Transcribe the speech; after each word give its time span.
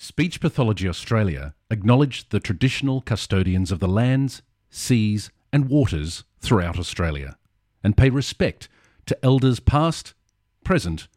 Speech 0.00 0.40
Pathology 0.40 0.88
Australia 0.88 1.56
acknowledge 1.72 2.28
the 2.28 2.38
traditional 2.38 3.00
custodians 3.00 3.72
of 3.72 3.80
the 3.80 3.88
lands, 3.88 4.42
seas, 4.70 5.32
and 5.52 5.68
waters 5.68 6.22
throughout 6.38 6.78
Australia 6.78 7.36
and 7.82 7.96
pay 7.96 8.08
respect 8.08 8.68
to 9.06 9.24
elders 9.24 9.58
past, 9.58 10.14
present, 10.62 11.08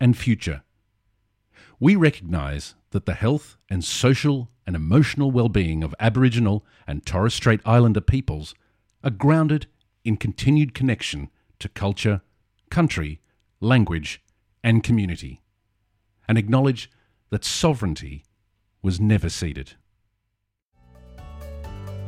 and 0.00 0.16
future. 0.16 0.62
We 1.78 1.96
recognise 1.96 2.74
that 2.92 3.04
the 3.04 3.12
health 3.12 3.58
and 3.68 3.84
social 3.84 4.50
and 4.66 4.74
emotional 4.74 5.30
well-being 5.30 5.84
of 5.84 5.94
Aboriginal 6.00 6.64
and 6.86 7.04
Torres 7.04 7.34
Strait 7.34 7.60
Islander 7.66 8.00
peoples 8.00 8.54
are 9.04 9.10
grounded 9.10 9.66
in 10.02 10.16
continued 10.16 10.72
connection 10.72 11.28
to 11.58 11.68
culture, 11.68 12.22
country, 12.70 13.20
language, 13.60 14.22
and 14.64 14.82
community, 14.82 15.42
and 16.26 16.38
acknowledge 16.38 16.90
that 17.28 17.44
sovereignty 17.44 18.24
was 18.82 19.00
never 19.00 19.28
ceded. 19.28 19.72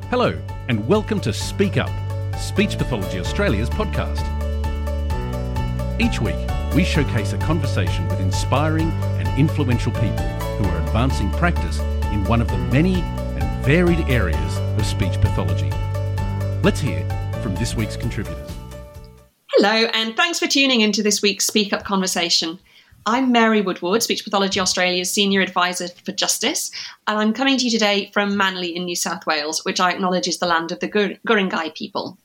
Hello, 0.09 0.39
and 0.69 0.87
welcome 0.89 1.21
to 1.21 1.33
Speak 1.33 1.77
Up, 1.77 1.91
Speech 2.39 2.79
Pathology 2.79 3.19
Australia's 3.19 3.69
podcast. 3.71 4.23
Each 6.01 6.21
week, 6.21 6.37
we 6.75 6.85
showcase 6.85 7.33
a 7.33 7.39
conversation 7.39 8.09
with 8.09 8.21
inspiring 8.21 8.91
and 9.19 9.29
influential 9.39 9.93
people 9.93 10.27
who 10.57 10.65
are 10.65 10.79
advancing 10.87 11.31
practice 11.33 11.79
in 12.11 12.25
one 12.25 12.41
of 12.41 12.49
the 12.49 12.59
many 12.59 12.97
and 13.03 13.65
varied 13.65 14.01
areas 14.09 14.57
of 14.59 14.87
speech 14.87 15.21
pathology. 15.21 15.71
Let's 16.63 16.81
hear 16.81 17.07
from 17.43 17.55
this 17.57 17.75
week's 17.75 17.97
contributors. 17.97 18.51
Hello, 19.53 19.87
and 19.93 20.17
thanks 20.17 20.39
for 20.39 20.47
tuning 20.47 20.81
into 20.81 21.03
this 21.03 21.21
week's 21.21 21.47
Speak 21.47 21.73
Up 21.73 21.85
conversation. 21.85 22.59
I'm 23.05 23.33
Mary 23.33 23.63
Woodward, 23.63 24.01
Speech 24.05 24.23
Pathology 24.23 24.61
Australia's 24.61 25.11
Senior 25.11 25.41
Advisor 25.41 25.89
for 25.89 26.13
Justice, 26.13 26.71
and 27.09 27.19
I'm 27.19 27.33
coming 27.33 27.59
to 27.59 27.65
you 27.65 27.71
today 27.71 28.13
from 28.13 28.37
Manly 28.37 28.77
in 28.77 28.85
New 28.85 28.95
South 28.95 29.27
Wales, 29.27 29.65
which 29.65 29.81
I 29.81 29.91
acknowledge 29.91 30.29
is 30.29 30.39
the 30.39 30.47
land 30.47 30.71
of 30.71 30.79
the 30.79 30.87
Gur- 30.87 31.17
Guringai 31.27 31.75
people. 31.75 32.17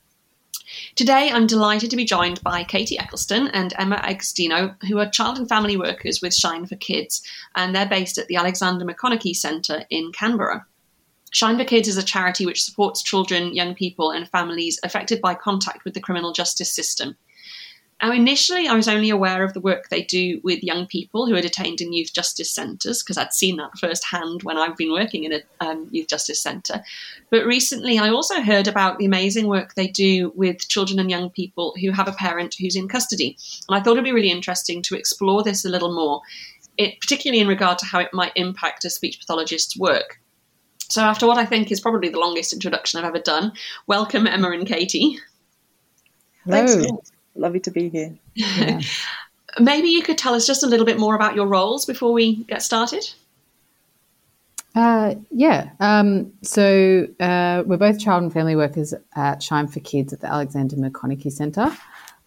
Today, 0.94 1.32
I'm 1.32 1.48
delighted 1.48 1.90
to 1.90 1.96
be 1.96 2.04
joined 2.04 2.40
by 2.44 2.62
Katy 2.62 2.96
Eccleston 2.96 3.48
and 3.48 3.74
Emma 3.76 3.96
Agostino, 3.96 4.76
who 4.86 4.98
are 5.00 5.10
child 5.10 5.38
and 5.38 5.48
family 5.48 5.76
workers 5.76 6.22
with 6.22 6.32
Shine 6.32 6.64
for 6.64 6.76
Kids, 6.76 7.24
and 7.56 7.74
they're 7.74 7.88
based 7.88 8.16
at 8.16 8.28
the 8.28 8.36
Alexander 8.36 8.84
Maconochie 8.84 9.34
Centre 9.34 9.82
in 9.90 10.12
Canberra. 10.12 10.64
Shine 11.32 11.58
for 11.58 11.64
Kids 11.64 11.88
is 11.88 11.96
a 11.96 12.04
charity 12.04 12.46
which 12.46 12.62
supports 12.62 13.02
children, 13.02 13.52
young 13.52 13.74
people, 13.74 14.12
and 14.12 14.28
families 14.28 14.78
affected 14.84 15.20
by 15.20 15.34
contact 15.34 15.84
with 15.84 15.94
the 15.94 16.00
criminal 16.00 16.32
justice 16.32 16.70
system. 16.70 17.16
Now, 18.00 18.12
initially, 18.12 18.68
I 18.68 18.74
was 18.74 18.86
only 18.86 19.10
aware 19.10 19.42
of 19.42 19.54
the 19.54 19.60
work 19.60 19.88
they 19.88 20.02
do 20.02 20.40
with 20.44 20.62
young 20.62 20.86
people 20.86 21.26
who 21.26 21.34
are 21.34 21.40
detained 21.40 21.80
in 21.80 21.92
youth 21.92 22.12
justice 22.12 22.48
centres 22.48 23.02
because 23.02 23.18
I'd 23.18 23.32
seen 23.32 23.56
that 23.56 23.76
firsthand 23.76 24.44
when 24.44 24.56
I've 24.56 24.76
been 24.76 24.92
working 24.92 25.24
in 25.24 25.32
a 25.32 25.40
um, 25.60 25.88
youth 25.90 26.06
justice 26.06 26.40
centre. 26.40 26.84
But 27.30 27.44
recently, 27.44 27.98
I 27.98 28.10
also 28.10 28.40
heard 28.40 28.68
about 28.68 28.98
the 28.98 29.04
amazing 29.04 29.48
work 29.48 29.74
they 29.74 29.88
do 29.88 30.32
with 30.36 30.68
children 30.68 31.00
and 31.00 31.10
young 31.10 31.30
people 31.30 31.74
who 31.80 31.90
have 31.90 32.06
a 32.06 32.12
parent 32.12 32.54
who's 32.60 32.76
in 32.76 32.86
custody. 32.86 33.36
And 33.68 33.76
I 33.76 33.82
thought 33.82 33.92
it'd 33.92 34.04
be 34.04 34.12
really 34.12 34.30
interesting 34.30 34.80
to 34.82 34.96
explore 34.96 35.42
this 35.42 35.64
a 35.64 35.68
little 35.68 35.92
more, 35.92 36.20
it, 36.76 37.00
particularly 37.00 37.40
in 37.40 37.48
regard 37.48 37.78
to 37.78 37.86
how 37.86 37.98
it 37.98 38.14
might 38.14 38.32
impact 38.36 38.84
a 38.84 38.90
speech 38.90 39.18
pathologist's 39.18 39.76
work. 39.76 40.20
So, 40.88 41.02
after 41.02 41.26
what 41.26 41.36
I 41.36 41.44
think 41.44 41.72
is 41.72 41.80
probably 41.80 42.10
the 42.10 42.20
longest 42.20 42.52
introduction 42.52 43.00
I've 43.00 43.06
ever 43.06 43.18
done, 43.18 43.52
welcome 43.88 44.28
Emma 44.28 44.52
and 44.52 44.66
Katy. 44.66 45.18
Hello. 46.44 46.64
Thanks. 46.64 47.12
Lovely 47.38 47.60
to 47.60 47.70
be 47.70 47.88
here. 47.88 48.14
Yeah. 48.34 48.80
Maybe 49.58 49.88
you 49.88 50.02
could 50.02 50.18
tell 50.18 50.34
us 50.34 50.46
just 50.46 50.62
a 50.62 50.66
little 50.66 50.86
bit 50.86 50.98
more 50.98 51.14
about 51.14 51.34
your 51.34 51.46
roles 51.46 51.86
before 51.86 52.12
we 52.12 52.44
get 52.44 52.62
started. 52.62 53.04
Uh, 54.74 55.14
yeah. 55.30 55.70
Um, 55.80 56.32
so 56.42 57.06
uh, 57.18 57.62
we're 57.64 57.78
both 57.78 57.98
child 57.98 58.22
and 58.22 58.32
family 58.32 58.54
workers 58.54 58.94
at 59.16 59.42
Shine 59.42 59.66
for 59.66 59.80
Kids 59.80 60.12
at 60.12 60.20
the 60.20 60.26
Alexander 60.28 60.76
Maconochie 60.76 61.32
Centre. 61.32 61.74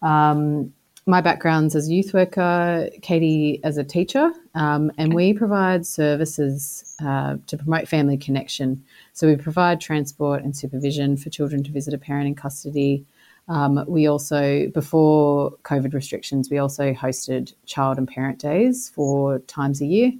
Um, 0.02 0.74
my 1.06 1.20
background's 1.20 1.74
as 1.74 1.88
a 1.88 1.92
youth 1.92 2.14
worker, 2.14 2.88
Katy 3.00 3.60
as 3.64 3.76
a 3.76 3.84
teacher, 3.84 4.30
um, 4.54 4.92
and 4.98 5.14
we 5.14 5.32
provide 5.32 5.84
services 5.84 6.94
uh, 7.02 7.36
to 7.46 7.56
promote 7.56 7.88
family 7.88 8.16
connection. 8.16 8.84
So 9.12 9.26
we 9.26 9.36
provide 9.36 9.80
transport 9.80 10.42
and 10.42 10.56
supervision 10.56 11.16
for 11.16 11.28
children 11.28 11.64
to 11.64 11.72
visit 11.72 11.92
a 11.92 11.98
parent 11.98 12.28
in 12.28 12.34
custody. 12.34 13.04
Um, 13.48 13.84
we 13.88 14.06
also, 14.06 14.68
before 14.68 15.52
COVID 15.64 15.94
restrictions, 15.94 16.48
we 16.50 16.58
also 16.58 16.92
hosted 16.92 17.52
child 17.66 17.98
and 17.98 18.06
parent 18.06 18.38
days 18.38 18.88
four 18.88 19.40
times 19.40 19.80
a 19.80 19.86
year 19.86 20.12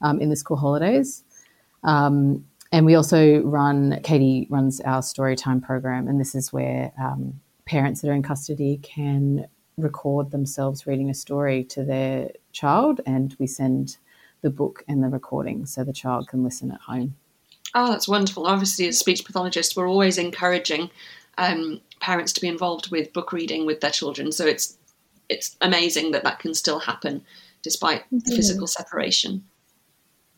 um, 0.00 0.20
in 0.20 0.30
the 0.30 0.36
school 0.36 0.56
holidays. 0.56 1.24
Um, 1.82 2.44
and 2.70 2.86
we 2.86 2.94
also 2.94 3.40
run, 3.42 4.00
Katie 4.02 4.46
runs 4.50 4.80
our 4.82 5.00
storytime 5.00 5.62
program, 5.62 6.06
and 6.06 6.20
this 6.20 6.34
is 6.34 6.52
where 6.52 6.92
um, 7.00 7.40
parents 7.64 8.00
that 8.00 8.10
are 8.10 8.14
in 8.14 8.22
custody 8.22 8.78
can 8.82 9.46
record 9.76 10.30
themselves 10.30 10.86
reading 10.86 11.08
a 11.08 11.14
story 11.14 11.64
to 11.64 11.84
their 11.84 12.30
child, 12.52 13.00
and 13.06 13.34
we 13.38 13.46
send 13.46 13.96
the 14.42 14.50
book 14.50 14.84
and 14.86 15.02
the 15.02 15.08
recording 15.08 15.66
so 15.66 15.82
the 15.82 15.92
child 15.92 16.28
can 16.28 16.44
listen 16.44 16.70
at 16.70 16.80
home. 16.80 17.14
Oh, 17.74 17.90
that's 17.90 18.08
wonderful. 18.08 18.46
Obviously, 18.46 18.86
as 18.88 18.98
speech 18.98 19.24
pathologists, 19.24 19.76
we're 19.76 19.88
always 19.88 20.16
encouraging 20.18 20.90
um, 21.38 21.80
parents 22.00 22.32
to 22.34 22.40
be 22.40 22.48
involved 22.48 22.90
with 22.90 23.12
book 23.12 23.32
reading 23.32 23.64
with 23.64 23.80
their 23.80 23.90
children. 23.90 24.32
So 24.32 24.44
it's 24.44 24.76
it's 25.28 25.56
amazing 25.60 26.12
that 26.12 26.24
that 26.24 26.38
can 26.38 26.54
still 26.54 26.78
happen 26.78 27.22
despite 27.62 28.04
yeah. 28.10 28.36
physical 28.36 28.66
separation. 28.66 29.44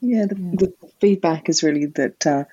Yeah, 0.01 0.27
the, 0.27 0.35
the, 0.35 0.73
feedback 1.01 1.49
is 1.49 1.63
really 1.63 1.87
that 1.87 2.27
uh, 2.27 2.45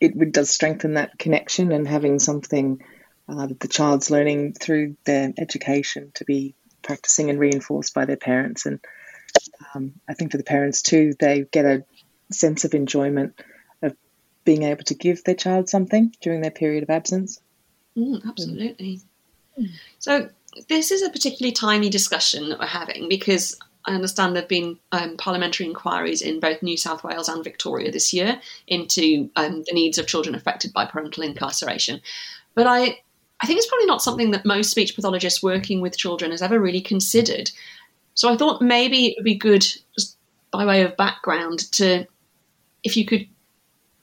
it 0.00 0.32
does 0.32 0.50
strengthen 0.50 0.94
that 0.94 1.18
connection 1.18 1.72
and 1.72 1.86
having 1.86 2.18
something 2.18 2.82
uh, 3.28 3.46
that 3.46 3.60
the 3.60 3.68
child's 3.68 4.10
learning 4.10 4.54
through 4.54 4.96
their 5.04 5.32
education 5.38 6.12
to 6.14 6.24
be 6.24 6.54
practicing 6.82 7.30
and 7.30 7.38
reinforced 7.38 7.94
by 7.94 8.04
their 8.04 8.16
parents. 8.16 8.66
And 8.66 8.80
um, 9.74 9.94
I 10.08 10.14
think 10.14 10.30
for 10.30 10.38
the 10.38 10.44
parents 10.44 10.82
too, 10.82 11.14
they 11.18 11.44
get 11.50 11.64
a 11.64 11.84
sense 12.32 12.64
of 12.64 12.74
enjoyment 12.74 13.40
of 13.82 13.96
being 14.44 14.62
able 14.62 14.84
to 14.84 14.94
give 14.94 15.24
their 15.24 15.34
child 15.34 15.68
something 15.68 16.14
during 16.20 16.40
their 16.40 16.50
period 16.50 16.82
of 16.82 16.90
absence. 16.90 17.40
Mm, 17.96 18.26
absolutely. 18.26 19.00
Mm. 19.58 19.70
So 19.98 20.28
this 20.68 20.90
is 20.90 21.02
a 21.02 21.10
particularly 21.10 21.52
timely 21.52 21.88
discussion 21.88 22.48
that 22.48 22.58
we're 22.58 22.66
having 22.66 23.08
because 23.08 23.58
I 23.84 23.94
understand 23.94 24.34
there 24.34 24.42
have 24.42 24.48
been 24.48 24.78
um, 24.92 25.16
parliamentary 25.16 25.66
inquiries 25.66 26.22
in 26.22 26.40
both 26.40 26.62
New 26.62 26.76
South 26.76 27.02
Wales 27.02 27.28
and 27.28 27.42
Victoria 27.42 27.90
this 27.90 28.12
year 28.12 28.40
into 28.68 29.30
um, 29.36 29.64
the 29.66 29.74
needs 29.74 29.98
of 29.98 30.06
children 30.06 30.34
affected 30.34 30.72
by 30.72 30.84
parental 30.84 31.22
incarceration. 31.22 32.00
But 32.54 32.66
I, 32.66 33.00
I 33.40 33.46
think 33.46 33.58
it's 33.58 33.66
probably 33.66 33.86
not 33.86 34.02
something 34.02 34.30
that 34.30 34.44
most 34.44 34.70
speech 34.70 34.94
pathologists 34.94 35.42
working 35.42 35.80
with 35.80 35.98
children 35.98 36.30
has 36.30 36.42
ever 36.42 36.60
really 36.60 36.80
considered. 36.80 37.50
So 38.14 38.32
I 38.32 38.36
thought 38.36 38.62
maybe 38.62 39.06
it 39.06 39.14
would 39.18 39.24
be 39.24 39.34
good, 39.34 39.66
just 39.94 40.16
by 40.52 40.64
way 40.64 40.82
of 40.82 40.96
background, 40.96 41.70
to 41.72 42.06
if 42.84 42.96
you 42.96 43.04
could 43.04 43.26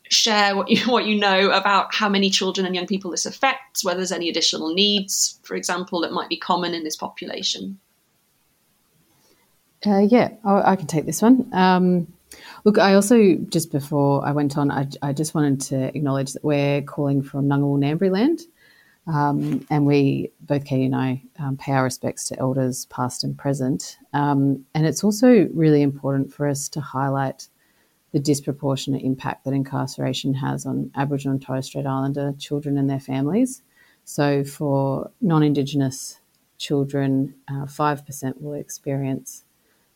share 0.09 0.55
what 0.55 0.69
you 0.69 0.81
what 0.91 1.05
you 1.05 1.17
know 1.17 1.51
about 1.51 1.93
how 1.93 2.09
many 2.09 2.29
children 2.29 2.65
and 2.65 2.75
young 2.75 2.87
people 2.87 3.11
this 3.11 3.25
affects, 3.25 3.83
whether 3.83 3.97
there's 3.97 4.11
any 4.11 4.29
additional 4.29 4.73
needs, 4.73 5.39
for 5.43 5.55
example, 5.55 6.01
that 6.01 6.11
might 6.11 6.29
be 6.29 6.37
common 6.37 6.73
in 6.73 6.83
this 6.83 6.97
population. 6.97 7.79
Uh, 9.85 9.99
yeah, 9.99 10.31
I, 10.43 10.71
I, 10.71 10.75
can 10.75 10.87
take 10.87 11.05
this 11.05 11.21
one. 11.21 11.49
Um, 11.53 12.13
look, 12.65 12.77
I 12.77 12.95
also 12.95 13.35
just 13.35 13.71
before 13.71 14.27
I 14.27 14.33
went 14.33 14.57
on, 14.57 14.71
I, 14.71 14.87
I, 15.01 15.13
just 15.13 15.33
wanted 15.33 15.61
to 15.61 15.95
acknowledge 15.95 16.33
that 16.33 16.43
we're 16.43 16.81
calling 16.81 17.21
from 17.21 17.47
Ngunnawal 17.47 17.79
Ngambri 17.79 18.11
land, 18.11 18.41
um, 19.07 19.65
and 19.69 19.85
we 19.85 20.33
both 20.41 20.65
Katy 20.65 20.83
and 20.83 20.95
I 20.95 21.23
um, 21.39 21.55
pay 21.55 21.71
our 21.71 21.85
respects 21.85 22.25
to 22.25 22.39
elders 22.39 22.87
past 22.87 23.23
and 23.23 23.37
present. 23.37 23.97
Um, 24.11 24.65
and 24.75 24.85
it's 24.85 25.01
also 25.01 25.47
really 25.53 25.81
important 25.81 26.33
for 26.33 26.45
us 26.45 26.67
to 26.69 26.81
highlight 26.81 27.47
the 28.11 28.19
disproportionate 28.19 29.03
impact 29.03 29.45
that 29.45 29.53
incarceration 29.53 30.33
has 30.33 30.65
on 30.65 30.91
Aboriginal 30.95 31.33
and 31.33 31.41
Torres 31.41 31.67
Strait 31.67 31.85
Islander 31.85 32.33
children 32.39 32.77
and 32.77 32.89
their 32.89 32.99
families. 32.99 33.61
So, 34.03 34.43
for 34.43 35.11
non 35.21 35.43
Indigenous 35.43 36.19
children, 36.57 37.35
uh, 37.47 37.65
5% 37.65 38.41
will 38.41 38.53
experience 38.53 39.43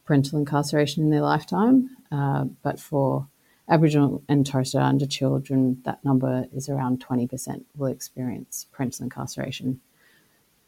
parental 0.06 0.40
incarceration 0.40 1.04
in 1.04 1.10
their 1.10 1.22
lifetime, 1.22 1.90
uh, 2.12 2.46
but 2.62 2.80
for 2.80 3.28
Aboriginal 3.70 4.22
and 4.28 4.46
Torres 4.46 4.70
Strait 4.70 4.82
Islander 4.82 5.06
children, 5.06 5.82
that 5.86 6.04
number 6.04 6.46
is 6.54 6.70
around 6.70 7.04
20% 7.04 7.64
will 7.76 7.88
experience 7.88 8.68
parental 8.72 9.04
incarceration. 9.04 9.80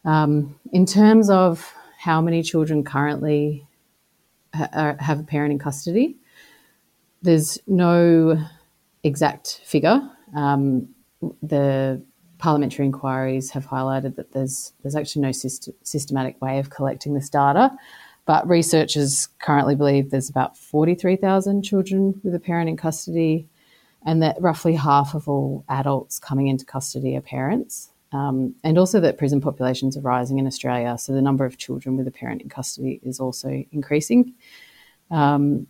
Um, 0.04 0.58
in 0.72 0.86
terms 0.86 1.30
of 1.30 1.72
how 1.98 2.20
many 2.20 2.42
children 2.42 2.84
currently 2.84 3.66
ha- 4.54 4.96
have 4.98 5.20
a 5.20 5.24
parent 5.24 5.52
in 5.52 5.58
custody, 5.58 6.16
there's 7.26 7.58
no 7.66 8.42
exact 9.02 9.60
figure. 9.64 10.00
Um, 10.34 10.88
the 11.42 12.02
parliamentary 12.38 12.84
inquiries 12.86 13.50
have 13.50 13.66
highlighted 13.66 14.16
that 14.16 14.32
there's 14.32 14.72
there's 14.82 14.96
actually 14.96 15.22
no 15.22 15.30
syst- 15.30 15.72
systematic 15.82 16.40
way 16.40 16.58
of 16.58 16.70
collecting 16.70 17.14
this 17.14 17.28
data. 17.28 17.70
but 18.26 18.48
researchers 18.48 19.28
currently 19.38 19.76
believe 19.76 20.10
there's 20.10 20.28
about 20.28 20.58
43,000 20.58 21.62
children 21.62 22.20
with 22.24 22.34
a 22.34 22.40
parent 22.40 22.68
in 22.68 22.76
custody, 22.76 23.46
and 24.04 24.20
that 24.22 24.36
roughly 24.40 24.74
half 24.74 25.14
of 25.14 25.28
all 25.28 25.64
adults 25.68 26.18
coming 26.18 26.48
into 26.48 26.64
custody 26.64 27.16
are 27.16 27.20
parents. 27.20 27.90
Um, 28.12 28.54
and 28.64 28.78
also 28.78 29.00
that 29.00 29.18
prison 29.18 29.40
populations 29.40 29.96
are 29.96 30.00
rising 30.00 30.38
in 30.38 30.46
Australia, 30.46 30.98
so 30.98 31.12
the 31.12 31.22
number 31.22 31.44
of 31.44 31.56
children 31.56 31.96
with 31.96 32.08
a 32.08 32.10
parent 32.10 32.42
in 32.42 32.48
custody 32.48 33.00
is 33.02 33.20
also 33.20 33.64
increasing. 33.70 34.34
Um, 35.10 35.66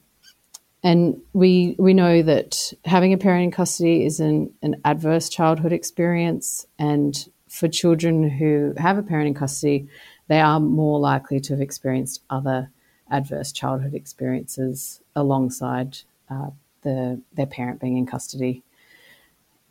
and 0.82 1.20
we 1.32 1.75
we 1.78 1.94
know 1.94 2.23
that 2.23 2.73
having 2.84 3.12
a 3.12 3.19
parent 3.19 3.44
in 3.44 3.50
custody 3.50 4.05
is 4.05 4.20
an, 4.20 4.52
an 4.62 4.76
adverse 4.84 5.28
childhood 5.28 5.73
experience, 5.73 6.67
and 6.78 7.28
for 7.49 7.69
children 7.69 8.28
who 8.28 8.75
have 8.76 8.99
a 8.99 9.02
parent 9.02 9.28
in 9.28 9.34
custody, 9.34 9.88
they 10.28 10.40
are 10.40 10.61
more 10.61 10.99
likely 10.99 11.40
to 11.40 11.52
have 11.55 11.61
experienced 11.61 12.23
other 12.31 12.70
adverse 13.11 13.52
childhood 13.52 13.94
experiences 13.94 15.00
alongside 15.14 15.99
uh, 16.28 16.50
the 16.82 17.20
their 17.34 17.46
parent 17.46 17.81
being 17.81 17.96
in 17.96 18.06
custody. 18.06 18.62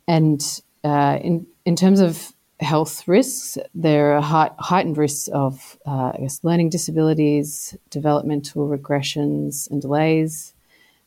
And 0.08 0.42
uh, 0.84 1.18
in 1.22 1.46
in 1.64 1.76
terms 1.76 2.00
of 2.00 2.32
health 2.60 3.06
risks, 3.06 3.58
there 3.74 4.14
are 4.16 4.22
high, 4.22 4.50
heightened 4.58 4.96
risks 4.96 5.28
of 5.28 5.78
uh, 5.86 6.12
I 6.14 6.18
guess 6.20 6.42
learning 6.42 6.70
disabilities, 6.70 7.76
developmental 7.90 8.68
regressions 8.68 9.70
and 9.70 9.80
delays, 9.80 10.54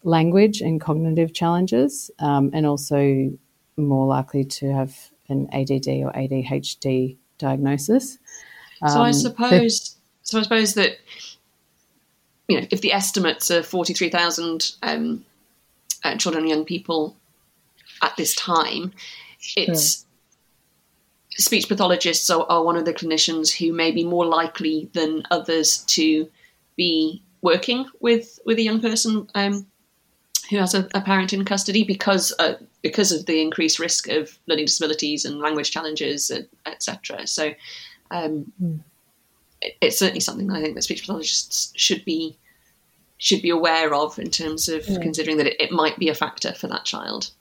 language 0.04 0.62
and 0.62 0.80
cognitive 0.80 1.34
challenges, 1.34 2.12
um, 2.19 2.51
and 2.54 2.66
also 2.66 3.31
more 3.78 4.07
likely 4.07 4.44
to 4.44 4.74
have 4.74 4.96
an 5.30 5.48
ADD 5.51 5.88
or 5.88 6.12
ADHD 6.13 7.18
diagnosis. 7.38 8.18
Um, 8.81 8.90
so 8.90 9.01
I 9.01 9.07
um, 9.07 9.13
suppose, 9.13 9.96
so 10.24 10.40
I 10.40 10.44
suppose 10.44 10.74
that 10.75 10.98
you 12.48 12.60
know, 12.60 12.68
if 12.72 12.81
the 12.81 12.94
estimates 12.94 13.51
are 13.51 13.63
forty 13.63 13.94
three 13.94 14.10
thousand 14.10 14.74
um, 14.81 15.25
uh, 16.04 16.16
children 16.16 16.44
and 16.44 16.50
young 16.50 16.66
people 16.66 17.16
at 18.02 18.16
this 18.18 18.36
time, 18.36 18.94
it's 19.56 20.06
speech 21.38 21.69
pathologists 21.69 22.30
are, 22.30 22.45
are, 22.50 22.63
one 22.63 22.75
of 22.75 22.86
the 22.86 22.94
clinicians 22.94 23.50
who 23.52 23.72
may 23.72 23.92
be 23.92 24.04
more 24.04 24.25
likely 24.25 24.90
than 24.94 25.24
others 25.31 25.78
to 25.86 26.30
be 26.75 27.22
working 27.42 27.86
with 28.02 28.40
with 28.45 28.57
a 28.57 28.62
young 28.62 28.81
person 28.81 29.28
um, 29.36 29.66
who 30.50 30.57
has 30.57 30.74
a, 30.74 30.88
a, 30.94 31.01
parent 31.01 31.31
in 31.31 31.46
custody 31.46 31.84
because 31.84 32.34
uh, 32.40 32.56
because 32.81 33.12
of 33.12 33.25
the 33.25 33.42
increased 33.42 33.80
risk 33.80 34.07
of 34.07 34.38
learning 34.48 34.66
disabilities 34.66 35.25
and 35.25 35.40
language 35.40 35.72
challenges, 35.72 36.31
etc. 36.66 37.28
So 37.28 37.54
um, 38.12 38.51
mm. 38.62 38.80
it, 39.62 39.78
it's 39.81 40.00
certainly 40.00 40.22
something 40.22 40.48
that 40.48 40.57
I 40.57 40.62
think 40.62 40.75
that 40.75 40.84
speech 40.84 41.01
pathologists 41.01 41.72
should 41.75 42.04
be 42.04 42.38
should 43.18 43.42
be 43.42 43.50
aware 43.50 43.94
of 43.94 44.18
in 44.18 44.31
terms 44.31 44.69
of 44.69 44.88
yeah. 44.88 45.00
considering 45.00 45.38
that 45.38 45.48
it, 45.48 45.60
it, 45.60 45.72
might 45.72 46.00
be 46.00 46.07
a 46.07 46.16
factor 46.16 46.54
for 46.54 46.68
that 46.68 46.86
child. 46.86 47.31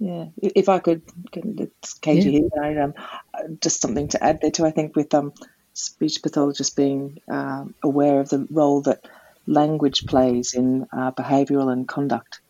Yeah, 0.00 0.26
if 0.42 0.68
I 0.68 0.80
could, 0.80 1.02
it's 1.32 1.94
Katy 1.94 2.30
yeah. 2.30 2.70
here. 2.72 2.82
Um, 2.82 3.56
just 3.62 3.80
something 3.80 4.08
to 4.08 4.22
add 4.22 4.40
there 4.42 4.50
too. 4.50 4.66
I 4.66 4.72
think 4.72 4.94
with 4.94 5.14
um, 5.14 5.32
speech 5.72 6.22
pathologists 6.22 6.74
being 6.74 7.18
um, 7.28 7.74
aware 7.82 8.20
of 8.20 8.28
the 8.28 8.46
role 8.50 8.82
that 8.82 9.06
language 9.46 10.06
plays 10.06 10.54
in 10.54 10.86
uh, 10.92 11.12
behavioural 11.12 11.72
and 11.72 11.88
conduct 11.88 12.40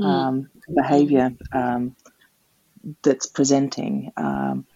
mm. 0.00 0.04
um, 0.04 0.50
behaviour 0.72 1.32
um, 1.52 1.96
that's 3.02 3.26
presenting 3.26 4.12
um, 4.16 4.66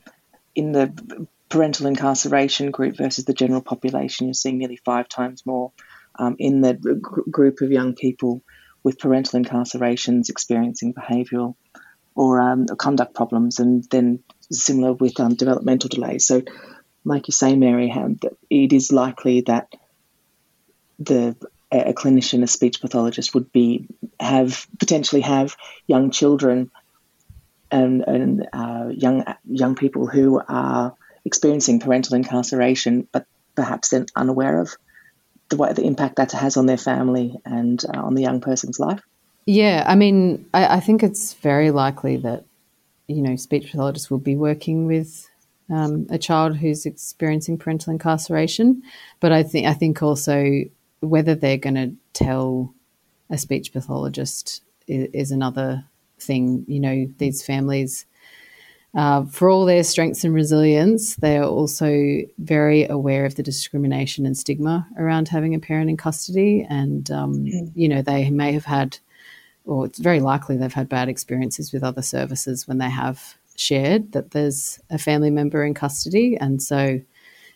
in 0.54 0.72
the 0.72 1.26
parental 1.48 1.86
incarceration 1.86 2.70
group 2.70 2.96
versus 2.96 3.24
the 3.24 3.34
general 3.34 3.60
population. 3.60 4.26
You're 4.26 4.34
seeing 4.34 4.58
nearly 4.58 4.76
five 4.76 5.08
times 5.08 5.44
more 5.46 5.72
um, 6.18 6.36
in 6.38 6.60
the 6.60 6.74
gr- 6.74 7.30
group 7.30 7.60
of 7.60 7.70
young 7.70 7.94
people 7.94 8.42
with 8.82 8.98
parental 8.98 9.40
incarcerations 9.40 10.28
experiencing 10.28 10.94
behavioural 10.94 11.56
or 12.14 12.40
um, 12.40 12.66
conduct 12.66 13.14
problems, 13.14 13.58
and 13.60 13.84
then 13.90 14.20
similar 14.50 14.94
with 14.94 15.20
um, 15.20 15.34
developmental 15.34 15.88
delays. 15.88 16.26
So, 16.26 16.42
like 17.04 17.28
you 17.28 17.32
say, 17.32 17.54
Mary, 17.56 17.92
it 18.48 18.72
is 18.72 18.90
likely 18.90 19.42
that 19.42 19.68
the 20.98 21.36
a 21.72 21.92
clinician, 21.92 22.42
a 22.42 22.46
speech 22.46 22.80
pathologist, 22.80 23.34
would 23.34 23.52
be 23.52 23.86
have 24.20 24.66
potentially 24.78 25.22
have 25.22 25.56
young 25.86 26.10
children 26.10 26.70
and, 27.70 28.02
and 28.02 28.48
uh, 28.52 28.88
young 28.90 29.24
young 29.44 29.74
people 29.74 30.06
who 30.06 30.40
are 30.48 30.94
experiencing 31.24 31.80
parental 31.80 32.14
incarceration, 32.14 33.08
but 33.10 33.26
perhaps 33.54 33.88
then 33.88 34.06
unaware 34.14 34.60
of 34.60 34.76
the 35.48 35.56
way 35.56 35.72
the 35.72 35.84
impact 35.84 36.16
that 36.16 36.32
has 36.32 36.56
on 36.56 36.66
their 36.66 36.76
family 36.76 37.36
and 37.44 37.84
uh, 37.84 38.00
on 38.00 38.14
the 38.14 38.22
young 38.22 38.40
person's 38.40 38.78
life. 38.78 39.02
Yeah, 39.44 39.84
I 39.86 39.94
mean, 39.94 40.48
I, 40.52 40.76
I, 40.76 40.80
think 40.80 41.02
it's 41.02 41.34
very 41.34 41.70
likely 41.70 42.16
that 42.18 42.44
you 43.06 43.22
know 43.22 43.36
speech 43.36 43.70
pathologists 43.70 44.10
will 44.10 44.18
be 44.18 44.36
working 44.36 44.86
with 44.86 45.28
um, 45.70 46.06
a 46.10 46.18
child 46.18 46.56
who's 46.56 46.86
experiencing 46.86 47.58
parental 47.58 47.92
incarceration, 47.92 48.82
but 49.20 49.32
I 49.32 49.42
think 49.42 49.66
I 49.66 49.74
think 49.74 50.02
also 50.02 50.64
whether 51.06 51.34
they're 51.34 51.56
going 51.56 51.74
to 51.74 51.92
tell 52.12 52.74
a 53.30 53.38
speech 53.38 53.72
pathologist 53.72 54.62
is, 54.86 55.08
is, 55.12 55.30
another 55.30 55.84
thing. 56.18 56.64
You 56.68 56.80
know, 56.80 57.06
these 57.18 57.44
families, 57.44 58.06
uh, 58.94 59.24
for 59.26 59.48
all 59.48 59.64
their 59.64 59.84
strengths 59.84 60.24
and 60.24 60.34
resilience, 60.34 61.16
they 61.16 61.36
are 61.36 61.44
also 61.44 62.20
very 62.38 62.86
aware 62.86 63.24
of 63.24 63.34
the 63.34 63.42
discrimination 63.42 64.26
and 64.26 64.36
stigma 64.36 64.86
around 64.98 65.28
having 65.28 65.54
a 65.54 65.60
parent 65.60 65.90
in 65.90 65.96
custody. 65.96 66.66
And, 66.68 67.10
um, 67.10 67.34
mm. 67.44 67.72
you 67.74 67.88
know, 67.88 68.02
they 68.02 68.30
may 68.30 68.52
have 68.52 68.64
had, 68.64 68.98
or 69.64 69.86
it's 69.86 69.98
very 69.98 70.20
likely 70.20 70.56
they've 70.56 70.72
had 70.72 70.88
bad 70.88 71.08
experiences 71.08 71.72
with 71.72 71.82
other 71.82 72.02
services 72.02 72.68
when 72.68 72.78
they 72.78 72.90
have 72.90 73.36
shared 73.56 74.12
that 74.12 74.30
there's 74.30 74.78
a 74.90 74.98
family 74.98 75.30
member 75.30 75.64
in 75.64 75.74
custody. 75.74 76.36
And 76.36 76.62
so, 76.62 77.00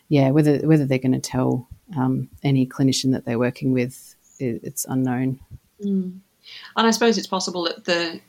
yeah, 0.09 0.31
whether 0.31 0.57
whether 0.59 0.85
they're 0.85 0.97
going 0.97 1.13
to 1.13 1.19
tell 1.19 1.67
um, 1.97 2.29
any 2.43 2.65
clinician 2.65 3.11
that 3.13 3.25
they're 3.25 3.39
working 3.39 3.73
with, 3.73 4.15
it's 4.39 4.85
unknown. 4.85 5.39
Mm. 5.83 6.19
And 6.75 6.87
I 6.87 6.91
suppose 6.91 7.17
it's 7.17 7.27
possible 7.27 7.63
that 7.65 7.85
the, 7.85 8.19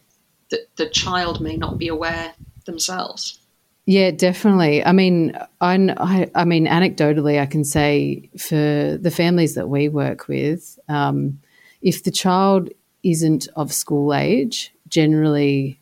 the 0.50 0.67
the 0.76 0.88
child 0.88 1.41
may 1.41 1.56
not 1.56 1.79
be 1.79 1.88
aware 1.88 2.35
themselves. 2.67 3.38
Yeah, 3.85 4.12
definitely. 4.12 4.85
I 4.85 4.93
mean, 4.93 5.37
I, 5.61 6.31
I, 6.37 6.44
mean, 6.44 6.67
anecdotally, 6.67 7.41
I 7.41 7.47
can 7.47 7.64
say 7.64 8.31
for 8.38 8.97
the 9.00 9.11
families 9.11 9.56
that 9.56 9.69
we 9.69 9.88
work 9.88 10.29
with, 10.29 10.79
um, 10.88 11.41
if 11.81 12.05
the 12.05 12.12
child 12.12 12.70
isn't 13.03 13.49
of 13.56 13.73
school 13.73 14.14
age, 14.14 14.73
generally 14.87 15.81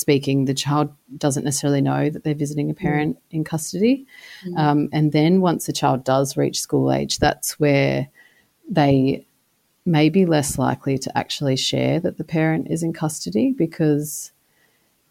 speaking, 0.00 0.46
the 0.46 0.54
child 0.54 0.92
doesn't 1.16 1.44
necessarily 1.44 1.80
know 1.80 2.10
that 2.10 2.24
they're 2.24 2.34
visiting 2.34 2.70
a 2.70 2.74
parent 2.74 3.16
mm. 3.16 3.20
in 3.30 3.44
custody. 3.44 4.06
Mm. 4.46 4.58
Um, 4.58 4.88
and 4.92 5.12
then 5.12 5.40
once 5.40 5.66
the 5.66 5.72
child 5.72 6.04
does 6.04 6.36
reach 6.36 6.60
school 6.60 6.90
age, 6.90 7.18
that's 7.18 7.60
where 7.60 8.08
they 8.68 9.26
may 9.84 10.08
be 10.08 10.26
less 10.26 10.58
likely 10.58 10.98
to 10.98 11.18
actually 11.18 11.56
share 11.56 12.00
that 12.00 12.18
the 12.18 12.24
parent 12.24 12.68
is 12.70 12.82
in 12.82 12.92
custody 12.92 13.52
because, 13.56 14.32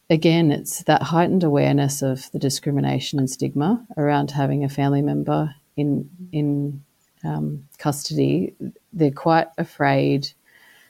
again, 0.10 0.52
it's 0.52 0.84
that 0.84 1.04
heightened 1.04 1.44
awareness 1.44 2.02
of 2.02 2.32
the 2.32 2.40
discrimination 2.40 3.20
and 3.20 3.30
stigma 3.30 3.86
around 3.98 4.32
having 4.32 4.64
a 4.64 4.70
family 4.70 5.02
member 5.02 5.54
in 5.78 6.10
in 6.32 6.84
um, 7.24 7.66
custody. 7.78 8.56
They're 8.94 9.12
quite 9.12 9.48
afraid 9.58 10.32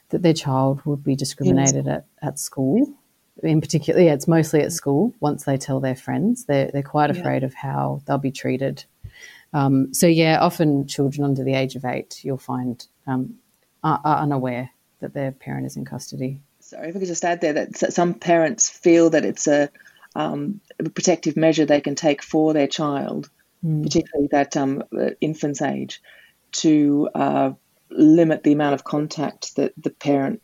that 0.09 0.21
their 0.23 0.33
child 0.33 0.81
would 0.85 1.03
be 1.03 1.15
discriminated 1.15 1.85
yes. 1.85 2.01
at, 2.21 2.27
at 2.27 2.39
school 2.39 2.98
in 3.43 3.61
particular, 3.61 3.99
yeah, 3.99 4.13
it's 4.13 4.27
mostly 4.27 4.61
at 4.61 4.71
school. 4.71 5.13
Once 5.19 5.43
they 5.43 5.57
tell 5.57 5.79
their 5.79 5.95
friends, 5.95 6.45
they're 6.45 6.69
they're 6.71 6.83
quite 6.83 7.11
afraid 7.11 7.41
yeah. 7.41 7.47
of 7.47 7.53
how 7.53 8.01
they'll 8.05 8.17
be 8.17 8.31
treated. 8.31 8.83
Um, 9.53 9.93
so 9.93 10.07
yeah, 10.07 10.39
often 10.39 10.87
children 10.87 11.25
under 11.25 11.43
the 11.43 11.55
age 11.55 11.75
of 11.75 11.85
eight, 11.85 12.23
you'll 12.23 12.37
find 12.37 12.85
um, 13.07 13.35
are, 13.83 13.99
are, 14.03 14.17
unaware 14.17 14.69
that 14.99 15.13
their 15.13 15.31
parent 15.31 15.65
is 15.65 15.75
in 15.75 15.85
custody. 15.85 16.41
Sorry, 16.59 16.89
if 16.89 16.95
I 16.95 16.99
could 16.99 17.07
just 17.07 17.25
add 17.25 17.41
there 17.41 17.53
that 17.53 17.75
some 17.93 18.13
parents 18.13 18.69
feel 18.69 19.09
that 19.11 19.25
it's 19.25 19.47
a, 19.47 19.69
um, 20.15 20.61
a 20.77 20.89
protective 20.89 21.35
measure 21.35 21.65
they 21.65 21.81
can 21.81 21.95
take 21.95 22.21
for 22.21 22.53
their 22.53 22.67
child, 22.67 23.29
mm. 23.65 23.81
particularly 23.81 24.27
that 24.31 24.55
um, 24.55 24.83
infant's 25.19 25.61
age, 25.61 26.01
to 26.51 27.09
uh, 27.15 27.51
limit 27.89 28.43
the 28.43 28.51
amount 28.51 28.75
of 28.75 28.83
contact 28.83 29.55
that 29.55 29.73
the 29.77 29.89
parent 29.89 30.41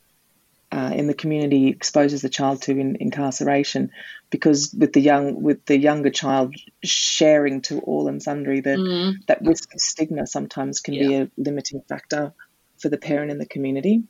uh, 0.76 0.92
in 0.94 1.08
the 1.08 1.14
community 1.14 1.70
exposes 1.70 2.22
the 2.22 2.30
child 2.30 2.62
to 2.62 2.72
in 2.72 2.98
incarceration 3.00 3.92
because 4.30 4.76
with 4.78 4.92
the 4.92 5.00
young 5.00 5.42
with 5.42 5.66
the 5.66 5.78
younger 5.78 6.10
child 6.10 6.54
sharing 6.84 7.62
to 7.62 7.80
all 7.80 8.10
and 8.10 8.22
sundry 8.22 8.60
that 8.60 8.78
mm. 8.78 9.14
that 9.28 9.40
risk 9.42 9.74
of 9.74 9.80
stigma 9.80 10.28
sometimes 10.28 10.82
can 10.82 10.94
yeah. 10.94 11.08
be 11.08 11.16
a 11.16 11.32
limiting 11.38 11.82
factor 11.88 12.34
for 12.78 12.90
the 12.90 12.98
parent 12.98 13.32
in 13.32 13.38
the 13.38 13.46
community 13.46 14.04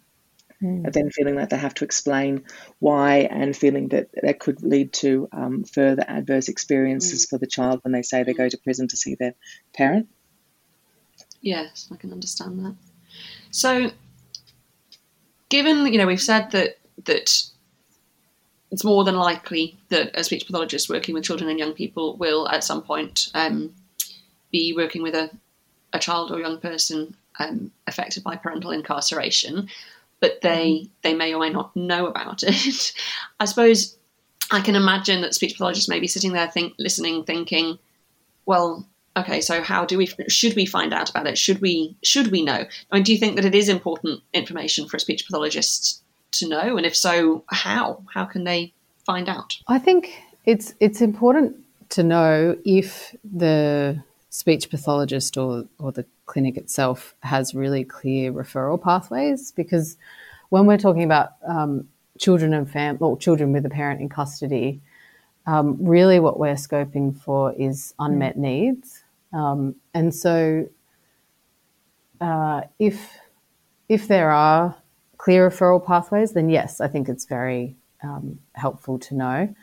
mm. 0.60 0.86
and 0.86 0.92
then 0.92 1.12
feeling 1.12 1.36
like 1.36 1.50
they 1.50 1.58
have 1.58 1.76
to 1.76 1.86
explain 1.86 2.44
why 2.80 3.18
and 3.18 3.56
feeling 3.56 3.90
that 3.90 4.10
that 4.24 4.40
could 4.40 4.64
lead 4.64 4.92
to 4.92 5.30
um, 5.32 5.64
further 5.66 6.04
adverse 6.08 6.50
experiences 6.50 7.28
mm. 7.28 7.30
for 7.30 7.38
the 7.38 7.48
child 7.48 7.80
when 7.84 7.92
they 7.92 8.02
say 8.02 8.24
they 8.24 8.34
go 8.34 8.50
to 8.50 8.58
prison 8.58 8.88
to 8.88 8.98
see 8.98 9.14
their 9.14 9.36
parent 9.72 10.08
yes 11.42 11.88
i 11.94 11.96
can 11.96 12.12
understand 12.12 12.66
that 12.66 12.76
So, 13.52 13.92
given 15.50 15.86
you 15.92 15.98
know 15.98 16.08
we've 16.08 16.22
said 16.22 16.52
that 16.52 16.78
that 17.06 17.44
it's 18.72 18.84
more 18.84 19.04
than 19.04 19.16
likely 19.16 19.78
that 19.90 20.12
a 20.16 20.24
speech 20.24 20.46
pathologist 20.46 20.90
working 20.90 21.14
with 21.14 21.24
children 21.24 21.50
and 21.50 21.60
young 21.60 21.74
people 21.74 22.18
will 22.18 22.48
at 22.50 22.64
some 22.64 22.82
point 22.82 23.30
um, 23.34 23.74
be 24.52 24.74
working 24.76 25.02
with 25.02 25.16
a, 25.16 25.30
a 25.94 26.00
child 26.00 26.32
or 26.32 26.40
young 26.40 26.60
person 26.60 27.16
um, 27.40 27.72
affected 27.88 28.24
by 28.24 28.36
parental 28.36 28.72
incarceration, 28.72 29.70
but 30.20 30.42
they 30.42 30.90
they 31.04 31.14
may 31.14 31.34
or 31.34 31.40
may 31.40 31.50
not 31.50 31.76
know 31.76 32.08
about 32.08 32.44
it. 32.48 32.94
I 33.40 33.46
suppose 33.46 33.98
I 34.52 34.62
can 34.62 34.76
imagine 34.76 35.22
that 35.22 35.34
speech 35.34 35.54
pathologists 35.54 35.90
may 35.90 36.00
be 36.00 36.08
sitting 36.08 36.34
there, 36.34 36.50
think, 36.50 36.74
listening, 36.78 37.24
thinking, 37.24 37.80
well, 38.46 38.86
okay, 39.18 39.42
so 39.42 39.62
how 39.62 39.86
do 39.86 39.98
we 39.98 40.08
should 40.28 40.56
we 40.56 40.66
find 40.66 40.94
out 40.94 41.10
about 41.10 41.28
it? 41.28 41.38
Should 41.38 41.62
we 41.62 41.96
should 42.04 42.32
we 42.32 42.44
know? 42.44 42.66
I 42.92 42.96
mean, 42.96 43.04
do 43.04 43.12
you 43.12 43.18
think 43.18 43.36
that 43.36 43.46
it 43.46 43.56
is 43.56 43.70
important 43.70 44.22
information 44.34 44.88
for 44.88 44.98
a 44.98 45.00
speech 45.00 45.26
pathologist 45.26 46.02
to 46.34 46.48
know? 46.48 46.78
And 46.78 46.86
if 46.86 46.96
so, 46.96 47.44
how? 47.48 48.04
How 48.14 48.26
can 48.26 48.44
they 48.44 48.74
find 49.06 49.30
out? 49.30 49.58
I 49.68 49.80
think 49.80 50.22
it's 50.46 50.74
it's 50.80 51.02
important 51.02 51.56
to 51.90 52.04
know 52.04 52.58
if 52.66 53.16
the 53.24 54.04
speech 54.30 54.70
pathologist 54.70 55.38
or, 55.38 55.66
or 55.80 55.94
the 55.94 56.06
clinic 56.26 56.58
itself 56.58 57.16
has 57.22 57.56
really 57.56 57.86
clear 57.86 58.34
referral 58.34 58.82
pathways 58.82 59.52
because 59.52 59.96
when 60.50 60.66
we're 60.66 60.78
talking 60.78 61.04
about 61.04 61.34
um, 61.48 61.88
children 62.18 62.54
and 62.54 62.70
fam 62.70 62.98
or 63.00 63.18
children 63.18 63.54
with 63.54 63.66
a 63.66 63.70
parent 63.70 64.02
in 64.02 64.10
custody, 64.10 64.82
um, 65.48 65.78
really 65.80 66.20
what 66.20 66.38
we're 66.38 66.56
scoping 66.56 67.16
for 67.16 67.54
is 67.54 67.94
unmet 67.98 68.38
needs. 68.38 69.04
Um, 69.36 69.76
and 69.94 70.16
so, 70.16 70.68
uh, 72.22 72.62
if 72.80 73.18
if 73.90 74.08
there 74.08 74.32
are 74.32 74.76
clear 75.18 75.50
referral 75.50 75.86
pathways, 75.86 76.32
then 76.32 76.50
yes, 76.50 76.80
I 76.80 76.88
think 76.88 77.10
it's 77.10 77.26
very 77.26 77.76
um, 78.02 78.40
helpful 78.54 78.98
to 79.00 79.16
know 79.16 79.56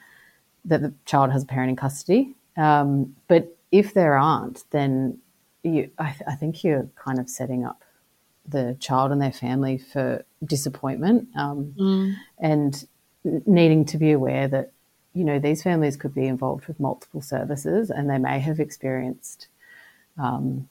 that 0.65 0.83
the 0.83 0.93
child 1.07 1.33
has 1.33 1.43
a 1.43 1.47
parent 1.47 1.71
in 1.71 1.77
custody. 1.77 2.35
Um, 2.57 3.17
but 3.29 3.57
if 3.73 3.95
there 3.95 4.17
aren't, 4.17 4.65
then 4.71 5.19
you, 5.63 5.91
I, 5.99 6.15
I, 6.27 6.35
think 6.35 6.63
you're 6.63 6.89
kind 6.97 7.19
of 7.19 7.29
setting 7.29 7.65
up 7.65 7.83
the 8.47 8.77
child 8.79 9.13
and 9.13 9.21
their 9.21 9.33
family 9.33 9.79
for 9.79 10.25
disappointment 10.45 11.29
um, 11.37 11.75
mm. 11.79 12.15
and 12.39 12.87
needing 13.47 13.85
to 13.87 13.97
be 13.97 14.13
aware 14.13 14.49
that 14.49 14.73
you 15.15 15.25
know 15.25 15.39
these 15.39 15.63
families 15.63 15.97
could 15.97 16.15
be 16.15 16.27
involved 16.27 16.67
with 16.67 16.81
multiple 16.81 17.21
services 17.21 17.91
and 17.91 18.11
they 18.11 18.19
may 18.19 18.41
have 18.41 18.59
experienced 18.59 19.47
um, 20.19 20.69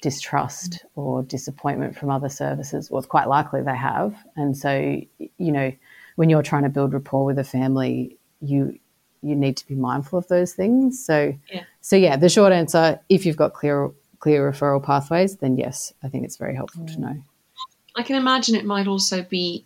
distrust 0.00 0.84
or 0.94 1.22
disappointment 1.22 1.96
from 1.96 2.10
other 2.10 2.28
services. 2.28 2.90
Well, 2.90 2.98
it's 2.98 3.08
quite 3.08 3.28
likely 3.28 3.62
they 3.62 3.76
have, 3.76 4.14
and 4.36 4.56
so 4.56 5.00
you 5.18 5.52
know 5.52 5.72
when 6.16 6.28
you're 6.30 6.42
trying 6.42 6.64
to 6.64 6.68
build 6.68 6.92
rapport 6.92 7.24
with 7.24 7.38
a 7.38 7.44
family, 7.44 8.16
you 8.40 8.78
you 9.22 9.36
need 9.36 9.56
to 9.58 9.66
be 9.66 9.74
mindful 9.74 10.18
of 10.18 10.28
those 10.28 10.52
things. 10.52 11.04
So 11.04 11.34
yeah. 11.52 11.64
so 11.80 11.96
yeah, 11.96 12.16
the 12.16 12.28
short 12.28 12.52
answer, 12.52 13.00
if 13.08 13.26
you've 13.26 13.36
got 13.36 13.52
clear 13.54 13.90
clear 14.18 14.50
referral 14.50 14.82
pathways, 14.82 15.36
then 15.36 15.56
yes, 15.56 15.92
I 16.02 16.08
think 16.08 16.24
it's 16.24 16.36
very 16.36 16.54
helpful 16.54 16.86
to 16.86 17.00
know. 17.00 17.22
I 17.96 18.02
can 18.02 18.16
imagine 18.16 18.54
it 18.54 18.64
might 18.64 18.86
also 18.86 19.22
be 19.22 19.64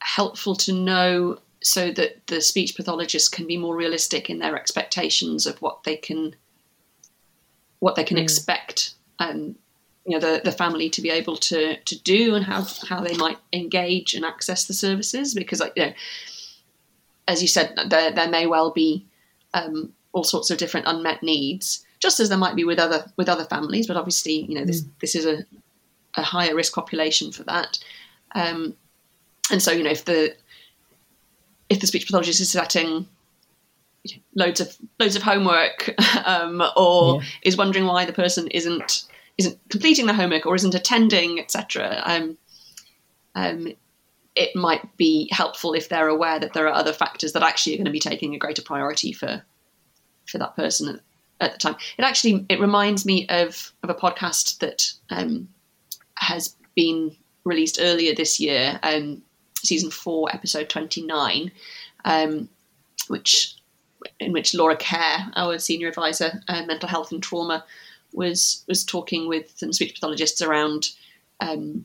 helpful 0.00 0.54
to 0.54 0.72
know 0.72 1.38
so 1.60 1.90
that 1.90 2.26
the 2.28 2.40
speech 2.40 2.76
pathologists 2.76 3.28
can 3.28 3.46
be 3.46 3.56
more 3.56 3.74
realistic 3.74 4.30
in 4.30 4.38
their 4.38 4.56
expectations 4.56 5.46
of 5.46 5.60
what 5.60 5.82
they 5.82 5.96
can 5.96 6.36
what 7.80 7.94
they 7.94 8.04
can 8.04 8.16
mm. 8.16 8.22
expect 8.22 8.94
and 9.18 9.54
you 10.04 10.18
know 10.18 10.20
the, 10.20 10.40
the 10.44 10.52
family 10.52 10.88
to 10.90 11.02
be 11.02 11.10
able 11.10 11.36
to 11.36 11.76
to 11.84 11.98
do 12.02 12.34
and 12.34 12.44
how 12.44 12.66
how 12.88 13.00
they 13.00 13.16
might 13.16 13.38
engage 13.52 14.14
and 14.14 14.24
access 14.24 14.64
the 14.64 14.74
services 14.74 15.34
because 15.34 15.60
like 15.60 15.72
you 15.76 15.86
know 15.86 15.92
as 17.26 17.42
you 17.42 17.48
said 17.48 17.78
there 17.88 18.10
there 18.10 18.28
may 18.28 18.46
well 18.46 18.70
be 18.70 19.04
um, 19.54 19.92
all 20.12 20.24
sorts 20.24 20.50
of 20.50 20.58
different 20.58 20.86
unmet 20.86 21.22
needs 21.22 21.84
just 22.00 22.20
as 22.20 22.28
there 22.28 22.38
might 22.38 22.54
be 22.56 22.64
with 22.64 22.78
other 22.78 23.04
with 23.16 23.28
other 23.28 23.44
families. 23.44 23.86
But 23.86 23.96
obviously, 23.96 24.44
you 24.48 24.54
know, 24.54 24.64
this 24.64 24.82
mm. 24.82 24.90
this 25.00 25.14
is 25.14 25.26
a, 25.26 25.44
a 26.16 26.22
higher 26.22 26.54
risk 26.54 26.74
population 26.74 27.32
for 27.32 27.42
that. 27.44 27.78
Um, 28.34 28.76
and 29.50 29.62
so, 29.62 29.72
you 29.72 29.82
know, 29.82 29.90
if 29.90 30.04
the 30.04 30.34
if 31.68 31.80
the 31.80 31.86
speech 31.86 32.06
pathologist 32.06 32.40
is 32.40 32.50
setting 32.50 33.08
loads 34.34 34.60
of 34.60 34.76
loads 34.98 35.16
of 35.16 35.22
homework, 35.22 35.94
um, 36.24 36.62
or 36.76 37.16
yeah. 37.16 37.28
is 37.42 37.56
wondering 37.56 37.86
why 37.86 38.04
the 38.04 38.12
person 38.12 38.48
isn't 38.48 39.04
isn't 39.36 39.58
completing 39.68 40.06
the 40.06 40.14
homework 40.14 40.46
or 40.46 40.54
isn't 40.54 40.74
attending, 40.74 41.38
etc. 41.38 42.02
Um, 42.04 42.38
um, 43.34 43.68
it 44.34 44.54
might 44.54 44.96
be 44.96 45.28
helpful 45.32 45.74
if 45.74 45.88
they're 45.88 46.08
aware 46.08 46.38
that 46.38 46.52
there 46.52 46.66
are 46.68 46.74
other 46.74 46.92
factors 46.92 47.32
that 47.32 47.42
actually 47.42 47.74
are 47.74 47.78
going 47.78 47.86
to 47.86 47.90
be 47.90 48.00
taking 48.00 48.34
a 48.34 48.38
greater 48.38 48.62
priority 48.62 49.12
for 49.12 49.42
for 50.26 50.38
that 50.38 50.56
person 50.56 51.00
at 51.40 51.52
the 51.52 51.58
time. 51.58 51.76
It 51.98 52.02
actually 52.02 52.46
it 52.48 52.60
reminds 52.60 53.04
me 53.04 53.26
of 53.28 53.72
of 53.82 53.90
a 53.90 53.94
podcast 53.94 54.58
that 54.58 54.92
um, 55.10 55.48
has 56.16 56.56
been 56.74 57.16
released 57.44 57.78
earlier 57.80 58.14
this 58.14 58.38
year, 58.38 58.78
um, 58.82 59.22
season 59.56 59.90
four, 59.90 60.32
episode 60.32 60.68
twenty 60.68 61.02
nine, 61.02 61.52
um, 62.04 62.48
which 63.08 63.57
in 64.20 64.32
which 64.32 64.54
Laura 64.54 64.76
Kerr, 64.76 65.30
our 65.36 65.58
senior 65.58 65.88
advisor, 65.88 66.42
uh, 66.48 66.64
mental 66.66 66.88
health 66.88 67.12
and 67.12 67.22
trauma, 67.22 67.64
was 68.12 68.64
was 68.68 68.84
talking 68.84 69.28
with 69.28 69.52
some 69.56 69.72
speech 69.72 69.94
pathologists 69.94 70.40
around 70.40 70.88
um, 71.40 71.84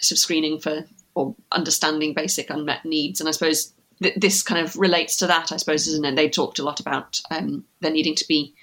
sort 0.00 0.16
of 0.16 0.18
screening 0.18 0.60
for 0.60 0.84
or 1.14 1.34
understanding 1.52 2.14
basic 2.14 2.50
unmet 2.50 2.84
needs, 2.84 3.20
and 3.20 3.28
I 3.28 3.32
suppose 3.32 3.72
th- 4.02 4.14
this 4.16 4.42
kind 4.42 4.64
of 4.64 4.76
relates 4.76 5.16
to 5.18 5.26
that. 5.26 5.52
I 5.52 5.56
suppose, 5.56 5.86
isn't 5.86 6.04
it? 6.04 6.16
They 6.16 6.28
talked 6.28 6.58
a 6.58 6.64
lot 6.64 6.80
about 6.80 7.20
um, 7.30 7.64
there 7.80 7.90
needing 7.90 8.14
to 8.16 8.28
be 8.28 8.54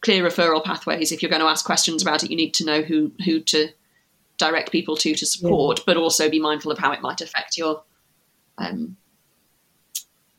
clear 0.00 0.22
referral 0.22 0.62
pathways. 0.62 1.12
If 1.12 1.22
you're 1.22 1.30
going 1.30 1.42
to 1.42 1.48
ask 1.48 1.64
questions 1.64 2.02
about 2.02 2.22
it, 2.22 2.30
you 2.30 2.36
need 2.36 2.54
to 2.54 2.64
know 2.64 2.82
who 2.82 3.12
who 3.24 3.40
to 3.40 3.68
direct 4.36 4.70
people 4.72 4.96
to 4.96 5.14
to 5.14 5.26
support, 5.26 5.78
yeah. 5.78 5.84
but 5.86 5.96
also 5.96 6.30
be 6.30 6.40
mindful 6.40 6.70
of 6.70 6.78
how 6.78 6.92
it 6.92 7.02
might 7.02 7.20
affect 7.20 7.58
your 7.58 7.82
um, 8.58 8.96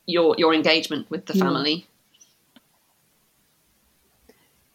your 0.06 0.34
your 0.38 0.54
engagement 0.54 1.10
with 1.10 1.26
the 1.26 1.34
family. 1.34 1.86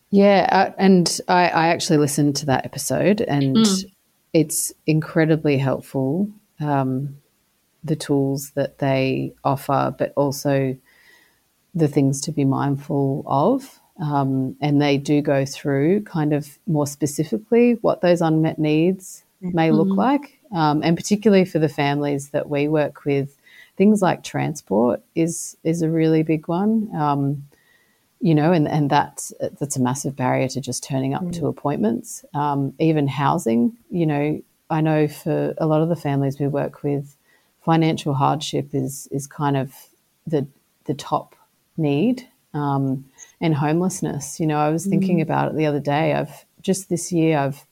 Yeah, 0.09 0.47
uh, 0.51 0.73
and 0.77 1.19
I, 1.29 1.47
I, 1.47 1.67
actually 1.69 1.99
listened 1.99 2.35
to 2.37 2.47
that 2.47 2.65
episode, 2.65 3.21
and 3.21 3.55
mm. 3.55 3.85
it's 4.33 4.73
incredibly 4.85 5.57
helpful. 5.57 6.29
Um, 6.59 7.21
the 7.83 7.95
tools 7.95 8.51
that 8.51 8.79
they 8.79 9.33
offer, 9.43 9.95
but 9.97 10.13
also 10.15 10.77
the 11.73 11.87
things 11.87 12.21
to 12.21 12.31
be 12.31 12.45
mindful 12.45 13.23
of. 13.25 13.79
Um, 13.99 14.55
and 14.61 14.81
they 14.81 14.97
do 14.97 15.21
go 15.21 15.45
through 15.45 16.03
kind 16.03 16.33
of 16.33 16.57
more 16.67 16.87
specifically 16.87 17.73
what 17.81 18.01
those 18.01 18.21
unmet 18.21 18.59
needs 18.59 19.23
may 19.41 19.69
mm-hmm. 19.69 19.77
look 19.77 19.97
like. 19.97 20.39
Um, 20.51 20.81
and 20.83 20.97
particularly 20.97 21.45
for 21.45 21.59
the 21.59 21.69
families 21.69 22.29
that 22.29 22.49
we 22.49 22.67
work 22.67 23.05
with, 23.05 23.37
things 23.81 23.99
like 23.99 24.23
transport 24.23 25.01
is 25.15 25.57
is 25.63 25.81
a 25.81 25.89
really 25.89 26.21
big 26.21 26.47
one. 26.47 26.87
Um, 26.95 27.47
you 28.19 28.35
know, 28.35 28.51
and, 28.51 28.67
and 28.67 28.91
that's 28.91 29.33
that's 29.59 29.75
a 29.75 29.81
massive 29.81 30.15
barrier 30.15 30.47
to 30.49 30.61
just 30.61 30.83
turning 30.83 31.15
up 31.15 31.23
mm. 31.23 31.33
to 31.33 31.47
appointments. 31.47 32.23
Um, 32.35 32.75
even 32.77 33.07
housing, 33.07 33.75
you 33.89 34.05
know, 34.05 34.39
I 34.69 34.81
know 34.81 35.07
for 35.07 35.55
a 35.57 35.65
lot 35.65 35.81
of 35.81 35.89
the 35.89 35.95
families 35.95 36.39
we 36.39 36.47
work 36.47 36.83
with, 36.83 37.17
financial 37.65 38.13
hardship 38.13 38.75
is 38.75 39.07
is 39.09 39.25
kind 39.25 39.57
of 39.57 39.73
the 40.27 40.45
the 40.85 40.93
top 40.93 41.35
need. 41.75 42.27
Um, 42.53 43.05
and 43.39 43.55
homelessness. 43.55 44.39
You 44.39 44.45
know, 44.45 44.57
I 44.57 44.69
was 44.69 44.85
thinking 44.85 45.17
mm. 45.17 45.23
about 45.23 45.49
it 45.49 45.55
the 45.55 45.65
other 45.65 45.79
day. 45.79 46.13
I've 46.13 46.45
just 46.61 46.89
this 46.89 47.11
year 47.11 47.39
I've 47.39 47.65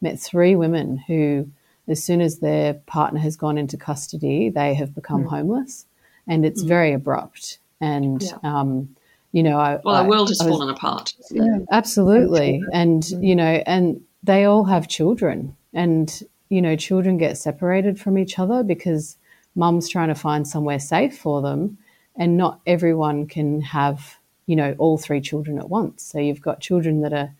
met 0.00 0.20
three 0.20 0.54
women 0.54 0.98
who, 0.98 1.50
as 1.88 2.02
soon 2.02 2.20
as 2.20 2.38
their 2.38 2.74
partner 2.74 3.20
has 3.20 3.36
gone 3.36 3.58
into 3.58 3.76
custody, 3.76 4.50
they 4.50 4.74
have 4.74 4.94
become 4.94 5.24
mm. 5.24 5.28
homeless, 5.28 5.86
and 6.26 6.44
it's 6.44 6.64
mm. 6.64 6.68
very 6.68 6.92
abrupt. 6.92 7.58
And 7.80 8.22
yeah. 8.22 8.38
um, 8.42 8.96
you 9.32 9.42
know, 9.42 9.58
I, 9.58 9.80
well, 9.84 10.02
the 10.02 10.08
world 10.08 10.28
has 10.28 10.38
was, 10.38 10.48
fallen 10.48 10.70
apart. 10.70 11.14
Yeah, 11.30 11.58
absolutely, 11.70 12.62
and 12.72 13.02
mm. 13.02 13.26
you 13.26 13.36
know, 13.36 13.62
and 13.66 14.02
they 14.22 14.44
all 14.44 14.64
have 14.64 14.88
children, 14.88 15.56
and 15.72 16.22
you 16.48 16.62
know, 16.62 16.76
children 16.76 17.18
get 17.18 17.38
separated 17.38 17.98
from 18.00 18.18
each 18.18 18.38
other 18.38 18.62
because 18.62 19.16
mum's 19.54 19.88
trying 19.88 20.08
to 20.08 20.14
find 20.14 20.46
somewhere 20.46 20.78
safe 20.78 21.18
for 21.18 21.42
them, 21.42 21.78
and 22.16 22.36
not 22.36 22.60
everyone 22.66 23.26
can 23.26 23.60
have 23.60 24.18
you 24.46 24.54
know, 24.54 24.74
all 24.78 24.96
three 24.96 25.20
children 25.20 25.58
at 25.58 25.68
once. 25.68 26.02
So 26.04 26.18
you've 26.18 26.40
got 26.40 26.60
children 26.60 27.02
that 27.02 27.12
are 27.12 27.32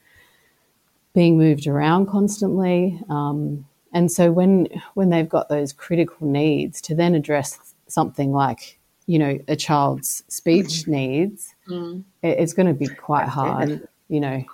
being 1.15 1.39
moved 1.39 1.67
around 1.67 2.07
constantly. 2.07 3.01
Um, 3.09 3.67
and 3.97 4.13
so 4.13 4.31
when 4.31 4.69
when 4.93 5.09
they've 5.09 5.29
got 5.29 5.49
those 5.49 5.73
critical 5.73 6.27
needs 6.27 6.83
to 6.83 6.95
then 6.95 7.15
address 7.15 7.59
something 7.89 8.31
like 8.31 8.79
you 9.07 9.19
know 9.19 9.39
a 9.49 9.57
child's 9.57 10.23
speech 10.29 10.85
mm. 10.85 10.89
needs, 10.89 11.55
mm. 11.67 12.05
it, 12.23 12.39
it's 12.41 12.53
going 12.53 12.67
to 12.67 12.75
be 12.75 12.89
quite 12.89 13.27
hard. 13.27 13.71
And 13.71 13.89
you 14.09 14.21
know, 14.21 14.45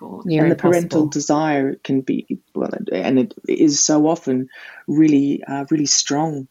and 0.42 0.52
the 0.52 0.56
parental 0.56 1.08
desire 1.08 1.74
can 1.82 2.02
be 2.02 2.38
well, 2.54 2.70
and 2.92 3.18
it 3.18 3.34
is 3.48 3.80
so 3.80 4.06
often 4.06 4.48
really, 4.86 5.42
uh, 5.42 5.66
really 5.70 5.86
strong 5.86 6.46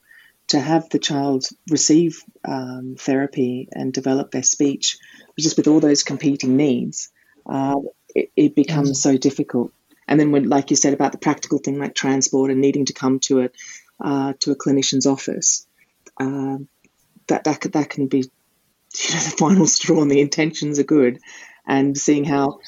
to 0.50 0.60
have 0.60 0.90
the 0.90 1.00
child 1.00 1.46
receive 1.70 2.22
um, 2.46 2.96
therapy 3.00 3.70
and 3.72 3.94
develop 3.94 4.32
their 4.32 4.44
speech, 4.44 4.98
just 5.40 5.56
with 5.56 5.68
all 5.68 5.80
those 5.80 6.04
competing 6.04 6.58
needs, 6.58 7.10
uh, 7.46 7.80
it, 8.14 8.32
it, 8.36 8.54
becomes 8.54 8.90
yes. 8.90 9.02
so 9.02 9.18
difficult. 9.18 9.72
And 10.12 10.20
then, 10.20 10.34
when, 10.34 10.50
like 10.50 10.72
you 10.72 10.76
said 10.76 10.94
about 10.94 11.14
the 11.14 11.18
practical 11.18 11.58
thing 11.58 11.80
like 11.80 11.96
transport 11.96 12.52
and 12.52 12.60
needing 12.60 12.84
to 12.88 12.94
come 12.94 13.22
to 13.22 13.44
a 13.44 13.50
uh, 14.02 14.34
to 14.42 14.52
a 14.52 14.58
clinician's 14.58 15.06
office, 15.06 15.66
uh, 16.20 16.58
that 17.28 17.46
that 17.46 17.62
that 17.72 17.90
can 17.90 18.08
be 18.08 18.18
you 18.18 18.24
know, 18.24 19.20
the 19.24 19.36
final 19.38 19.66
straw. 19.66 20.02
And 20.02 20.12
the 20.12 20.20
intentions 20.20 20.80
are 20.80 20.84
good, 20.84 21.20
and 21.66 21.98
seeing 21.98 22.26
how 22.26 22.60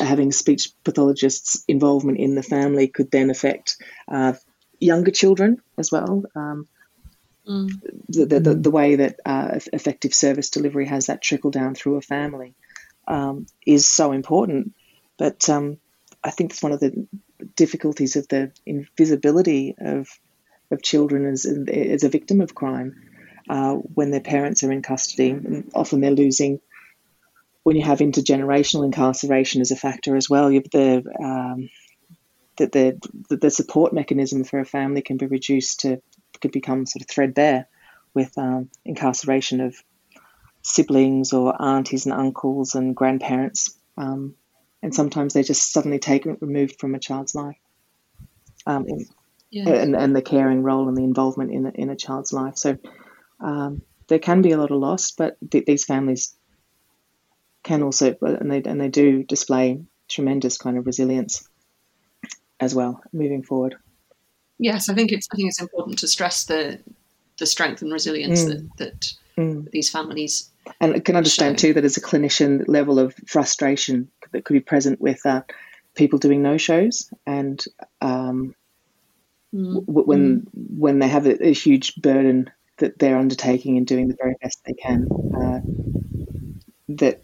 having 0.00 0.32
speech 0.32 0.70
pathologists' 0.84 1.62
involvement 1.68 2.18
in 2.18 2.34
the 2.34 2.42
family 2.42 2.88
could 2.88 3.10
then 3.10 3.28
affect 3.28 3.76
uh, 4.08 4.32
younger 4.80 5.10
children 5.10 5.60
as 5.76 5.92
well. 5.92 6.24
Um, 6.34 6.66
mm. 7.46 7.68
the, 8.08 8.24
the, 8.24 8.40
the, 8.40 8.54
the, 8.54 8.70
way 8.70 8.96
that 8.96 9.20
uh, 9.26 9.58
effective 9.70 10.14
service 10.14 10.48
delivery 10.48 10.86
has 10.86 11.06
that 11.06 11.20
trickle 11.20 11.50
down 11.50 11.74
through 11.74 11.96
a 11.96 12.00
family 12.00 12.54
um, 13.06 13.44
is 13.66 13.86
so 13.86 14.12
important. 14.12 14.72
But 15.18 15.48
um, 15.50 15.78
I 16.24 16.30
think 16.30 16.52
it's 16.52 16.62
one 16.62 16.72
of 16.72 16.80
the 16.80 17.06
difficulties 17.54 18.16
of 18.16 18.26
the 18.28 18.52
invisibility 18.64 19.74
of 19.78 20.08
of 20.70 20.82
children 20.82 21.26
as 21.26 21.46
as 21.46 22.04
a 22.04 22.08
victim 22.08 22.40
of 22.40 22.54
crime 22.54 22.94
uh, 23.48 23.74
when 23.74 24.10
their 24.10 24.20
parents 24.20 24.64
are 24.64 24.72
in 24.72 24.82
custody. 24.82 25.30
And 25.30 25.70
often 25.74 26.00
they're 26.00 26.10
losing 26.10 26.60
when 27.64 27.76
you 27.76 27.82
have 27.82 27.98
intergenerational 27.98 28.84
incarceration 28.84 29.60
as 29.60 29.70
a 29.70 29.76
factor 29.76 30.16
as 30.16 30.28
well, 30.30 30.50
the 30.50 31.02
um, 31.20 31.70
that 32.56 32.70
the, 32.70 33.00
the 33.28 33.50
support 33.50 33.92
mechanism 33.92 34.44
for 34.44 34.60
a 34.60 34.64
family 34.64 35.02
can 35.02 35.16
be 35.16 35.26
reduced 35.26 35.80
to 35.80 36.00
could 36.40 36.52
become 36.52 36.86
sort 36.86 37.02
of 37.02 37.08
threadbare 37.08 37.66
with 38.12 38.36
um, 38.38 38.70
incarceration 38.84 39.60
of 39.60 39.74
siblings 40.62 41.32
or 41.32 41.60
aunties 41.60 42.06
and 42.06 42.14
uncles 42.14 42.74
and 42.74 42.94
grandparents, 42.94 43.76
um, 43.96 44.34
and 44.84 44.94
sometimes 44.94 45.32
they're 45.32 45.42
just 45.42 45.72
suddenly 45.72 45.98
taken 45.98 46.36
removed 46.42 46.78
from 46.78 46.94
a 46.94 46.98
child's 46.98 47.34
life, 47.34 47.56
um, 48.66 48.84
in, 48.86 49.06
yeah. 49.50 49.66
and 49.70 49.96
and 49.96 50.14
the 50.14 50.20
caring 50.20 50.62
role 50.62 50.88
and 50.88 50.96
the 50.96 51.02
involvement 51.02 51.50
in 51.50 51.66
in 51.74 51.88
a 51.88 51.96
child's 51.96 52.34
life. 52.34 52.58
So 52.58 52.76
um, 53.40 53.80
there 54.08 54.18
can 54.18 54.42
be 54.42 54.52
a 54.52 54.58
lot 54.58 54.70
of 54.70 54.76
loss, 54.76 55.10
but 55.12 55.38
th- 55.50 55.64
these 55.64 55.86
families 55.86 56.36
can 57.62 57.82
also, 57.82 58.14
and 58.20 58.52
they 58.52 58.62
and 58.62 58.78
they 58.78 58.88
do 58.88 59.22
display 59.22 59.80
tremendous 60.06 60.58
kind 60.58 60.76
of 60.76 60.84
resilience 60.84 61.48
as 62.60 62.74
well 62.74 63.00
moving 63.10 63.42
forward. 63.42 63.76
Yes, 64.58 64.90
I 64.90 64.94
think 64.94 65.12
it's 65.12 65.26
I 65.32 65.36
think 65.36 65.48
it's 65.48 65.62
important 65.62 65.98
to 66.00 66.08
stress 66.08 66.44
the 66.44 66.78
the 67.38 67.46
strength 67.46 67.80
and 67.80 67.90
resilience 67.90 68.44
mm. 68.44 68.48
that 68.48 68.76
that 68.76 69.12
mm. 69.38 69.70
these 69.70 69.88
families 69.88 70.50
and 70.80 70.94
I 70.94 71.00
can 71.00 71.16
understand 71.16 71.58
too 71.58 71.74
that 71.74 71.84
as 71.84 71.96
a 71.96 72.00
clinician, 72.00 72.64
level 72.68 72.98
of 72.98 73.14
frustration 73.26 74.10
that 74.32 74.44
could 74.44 74.54
be 74.54 74.60
present 74.60 75.00
with 75.00 75.24
uh, 75.24 75.42
people 75.94 76.18
doing 76.18 76.42
no 76.42 76.56
shows 76.56 77.10
and 77.26 77.62
um, 78.00 78.54
mm. 79.54 79.86
w- 79.86 80.06
when 80.06 80.40
mm. 80.40 80.46
when 80.54 80.98
they 80.98 81.08
have 81.08 81.26
a, 81.26 81.48
a, 81.48 81.52
huge 81.52 81.96
burden 81.96 82.50
that 82.78 82.98
they're 82.98 83.18
undertaking 83.18 83.76
and 83.76 83.86
doing 83.86 84.08
the 84.08 84.16
very 84.20 84.34
best 84.42 84.60
they 84.64 84.74
can. 84.74 85.06
Uh, 85.36 85.60
that 86.88 87.20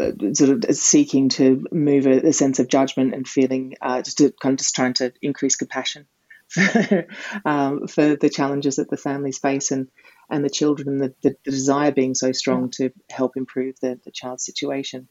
uh, 0.00 0.10
sort 0.32 0.64
of 0.64 0.76
seeking 0.76 1.28
to 1.28 1.66
move 1.70 2.06
a, 2.06 2.28
a, 2.28 2.32
sense 2.32 2.58
of 2.58 2.68
judgment 2.68 3.14
and 3.14 3.28
feeling 3.28 3.74
uh, 3.80 4.02
just 4.02 4.18
to 4.18 4.32
kind 4.42 4.54
of 4.54 4.58
just 4.58 4.74
trying 4.74 4.94
to 4.94 5.12
increase 5.22 5.56
compassion 5.56 6.06
for, 6.48 7.06
um, 7.44 7.86
for 7.86 8.16
the 8.16 8.28
challenges 8.28 8.76
that 8.76 8.90
the 8.90 8.96
families 8.96 9.38
face 9.38 9.70
and 9.70 9.88
and 10.30 10.44
the 10.44 10.50
children 10.50 10.88
and 10.88 11.00
the, 11.00 11.14
the, 11.22 11.36
the 11.44 11.50
desire 11.50 11.92
being 11.92 12.14
so 12.14 12.32
strong 12.32 12.70
to 12.70 12.90
help 13.10 13.36
improve 13.36 13.78
the, 13.80 13.98
the 14.04 14.10
child's 14.10 14.44
situation. 14.44 15.08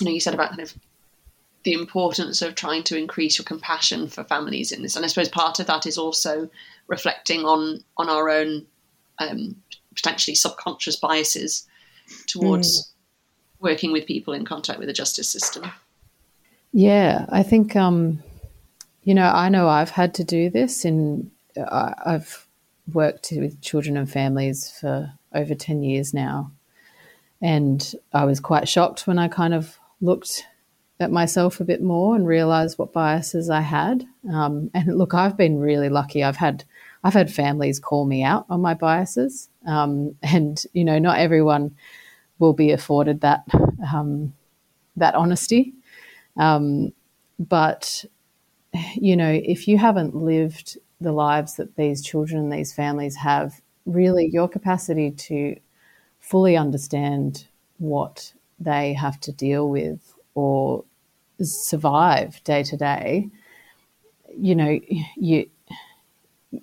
You 0.00 0.06
know, 0.06 0.12
you 0.12 0.20
said 0.20 0.34
about 0.34 0.50
kind 0.50 0.62
of 0.62 0.74
the 1.64 1.72
importance 1.72 2.42
of 2.42 2.54
trying 2.54 2.82
to 2.84 2.98
increase 2.98 3.38
your 3.38 3.44
compassion 3.44 4.08
for 4.08 4.24
families 4.24 4.72
in 4.72 4.82
this, 4.82 4.96
and 4.96 5.04
I 5.04 5.08
suppose 5.08 5.28
part 5.28 5.60
of 5.60 5.66
that 5.66 5.86
is 5.86 5.98
also 5.98 6.50
reflecting 6.88 7.44
on 7.44 7.84
on 7.96 8.08
our 8.08 8.30
own 8.30 8.66
um, 9.18 9.56
potentially 9.94 10.34
subconscious 10.34 10.96
biases 10.96 11.68
towards. 12.26 12.68
Mm 12.68 12.92
working 13.62 13.92
with 13.92 14.06
people 14.06 14.34
in 14.34 14.44
contact 14.44 14.78
with 14.78 14.88
the 14.88 14.92
justice 14.92 15.28
system? 15.28 15.70
Yeah, 16.72 17.26
I 17.30 17.42
think, 17.42 17.76
um, 17.76 18.22
you 19.04 19.14
know, 19.14 19.30
I 19.30 19.48
know 19.48 19.68
I've 19.68 19.90
had 19.90 20.14
to 20.14 20.24
do 20.24 20.50
this 20.50 20.84
in, 20.84 21.30
uh, 21.56 21.94
I've 22.04 22.46
worked 22.94 23.32
with 23.32 23.60
children 23.60 23.96
and 23.96 24.10
families 24.10 24.70
for 24.70 25.12
over 25.34 25.54
10 25.54 25.82
years 25.82 26.12
now. 26.12 26.52
And 27.40 27.94
I 28.12 28.24
was 28.24 28.40
quite 28.40 28.68
shocked 28.68 29.06
when 29.06 29.18
I 29.18 29.28
kind 29.28 29.54
of 29.54 29.78
looked 30.00 30.46
at 31.00 31.10
myself 31.10 31.60
a 31.60 31.64
bit 31.64 31.82
more 31.82 32.14
and 32.14 32.26
realized 32.26 32.78
what 32.78 32.92
biases 32.92 33.50
I 33.50 33.60
had. 33.60 34.06
Um, 34.32 34.70
and 34.74 34.96
look, 34.96 35.14
I've 35.14 35.36
been 35.36 35.58
really 35.58 35.88
lucky. 35.88 36.22
I've 36.24 36.36
had 36.36 36.64
I've 37.04 37.14
had 37.14 37.32
families 37.32 37.80
call 37.80 38.06
me 38.06 38.22
out 38.22 38.46
on 38.48 38.60
my 38.60 38.74
biases, 38.74 39.48
um, 39.66 40.14
and 40.22 40.62
you 40.72 40.84
know, 40.84 41.00
not 41.00 41.18
everyone 41.18 41.76
will 42.38 42.52
be 42.52 42.70
afforded 42.70 43.22
that 43.22 43.44
um, 43.92 44.32
that 44.96 45.16
honesty. 45.16 45.72
Um, 46.36 46.92
but 47.40 48.04
you 48.94 49.16
know, 49.16 49.30
if 49.30 49.66
you 49.66 49.78
haven't 49.78 50.14
lived 50.14 50.78
the 51.02 51.12
lives 51.12 51.56
that 51.56 51.76
these 51.76 52.02
children 52.02 52.40
and 52.40 52.52
these 52.52 52.72
families 52.72 53.16
have, 53.16 53.60
really 53.84 54.26
your 54.26 54.48
capacity 54.48 55.10
to 55.10 55.56
fully 56.20 56.56
understand 56.56 57.46
what 57.78 58.32
they 58.58 58.92
have 58.94 59.18
to 59.20 59.32
deal 59.32 59.68
with 59.68 60.14
or 60.34 60.84
survive 61.40 62.42
day 62.44 62.62
to 62.62 62.76
day, 62.76 63.28
you 64.36 64.54
know, 64.54 64.78
you 65.16 65.48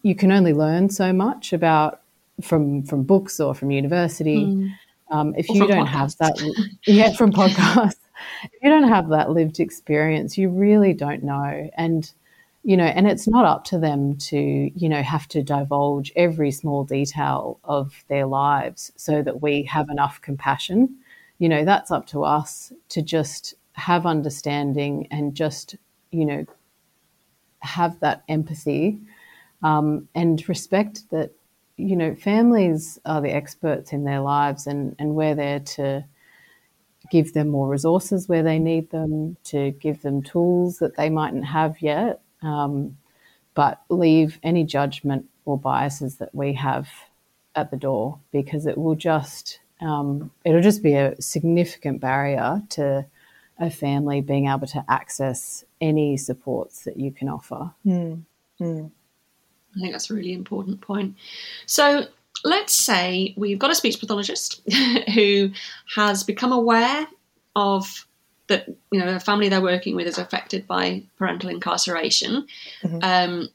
you 0.03 0.15
can 0.15 0.31
only 0.31 0.53
learn 0.53 0.89
so 0.89 1.11
much 1.11 1.51
about 1.51 2.01
from 2.41 2.83
from 2.83 3.03
books 3.03 3.39
or 3.39 3.53
from 3.53 3.71
university. 3.71 4.45
Mm. 4.45 4.71
Um, 5.11 5.33
if 5.35 5.49
you 5.49 5.65
don't 5.67 5.87
podcasts. 5.87 5.89
have 5.89 6.17
that, 6.17 6.55
yeah, 6.85 7.13
from 7.13 7.31
podcasts, 7.31 7.95
if 8.43 8.51
you 8.61 8.69
don't 8.69 8.87
have 8.87 9.09
that 9.09 9.31
lived 9.31 9.59
experience, 9.59 10.37
you 10.37 10.49
really 10.49 10.93
don't 10.93 11.23
know. 11.23 11.69
And, 11.75 12.11
you 12.63 12.75
know, 12.77 12.85
and 12.85 13.07
it's 13.07 13.27
not 13.27 13.45
up 13.45 13.63
to 13.65 13.79
them 13.79 14.17
to, 14.17 14.37
you 14.37 14.89
know, 14.89 15.01
have 15.01 15.27
to 15.29 15.41
divulge 15.41 16.11
every 16.15 16.51
small 16.51 16.83
detail 16.83 17.59
of 17.63 18.03
their 18.07 18.25
lives 18.25 18.91
so 18.95 19.21
that 19.21 19.41
we 19.41 19.63
have 19.63 19.89
enough 19.89 20.21
compassion. 20.21 20.97
You 21.39 21.49
know, 21.49 21.63
that's 21.63 21.91
up 21.91 22.05
to 22.07 22.23
us 22.23 22.73
to 22.89 23.01
just 23.01 23.55
have 23.73 24.05
understanding 24.05 25.07
and 25.09 25.35
just, 25.35 25.75
you 26.11 26.25
know, 26.25 26.45
have 27.59 27.99
that 28.01 28.23
empathy 28.27 28.99
um, 29.63 30.07
and 30.15 30.47
respect 30.47 31.09
that 31.11 31.31
you 31.79 31.95
know, 31.95 32.13
families 32.13 32.99
are 33.05 33.21
the 33.21 33.31
experts 33.33 33.93
in 33.93 34.03
their 34.03 34.19
lives, 34.19 34.67
and, 34.67 34.95
and 34.99 35.15
we're 35.15 35.35
there 35.35 35.61
to 35.61 36.03
give 37.09 37.33
them 37.33 37.47
more 37.47 37.69
resources 37.69 38.27
where 38.27 38.43
they 38.43 38.59
need 38.59 38.91
them, 38.91 39.37
to 39.45 39.71
give 39.71 40.01
them 40.01 40.21
tools 40.21 40.79
that 40.79 40.97
they 40.97 41.09
mightn't 41.09 41.45
have 41.45 41.81
yet, 41.81 42.19
um, 42.41 42.97
but 43.53 43.81
leave 43.89 44.39
any 44.43 44.63
judgment 44.63 45.25
or 45.45 45.57
biases 45.57 46.15
that 46.17 46.33
we 46.33 46.53
have 46.53 46.87
at 47.55 47.71
the 47.71 47.77
door 47.77 48.19
because 48.31 48.65
it 48.65 48.77
will 48.77 48.95
just 48.95 49.59
um, 49.81 50.31
it'll 50.43 50.61
just 50.61 50.83
be 50.83 50.93
a 50.93 51.19
significant 51.21 52.01
barrier 52.01 52.61
to 52.69 53.05
a 53.59 53.69
family 53.69 54.21
being 54.21 54.47
able 54.47 54.67
to 54.67 54.83
access 54.87 55.63
any 55.81 56.17
supports 56.17 56.83
that 56.83 56.97
you 56.97 57.11
can 57.11 57.29
offer. 57.29 57.71
Mm. 57.85 58.23
Mm. 58.61 58.91
I 59.75 59.79
think 59.79 59.91
that's 59.91 60.09
a 60.09 60.13
really 60.13 60.33
important 60.33 60.81
point. 60.81 61.15
So 61.65 62.05
let's 62.43 62.73
say 62.73 63.33
we've 63.37 63.59
got 63.59 63.71
a 63.71 63.75
speech 63.75 63.99
pathologist 63.99 64.61
who 65.13 65.51
has 65.95 66.23
become 66.23 66.51
aware 66.51 67.07
of 67.55 68.05
that 68.49 68.67
you 68.91 68.99
know 68.99 69.13
the 69.13 69.19
family 69.19 69.49
they're 69.49 69.61
working 69.61 69.95
with 69.95 70.07
is 70.07 70.17
affected 70.17 70.67
by 70.67 71.03
parental 71.17 71.49
incarceration, 71.49 72.47
mm-hmm. 72.83 72.99
um, 73.01 73.49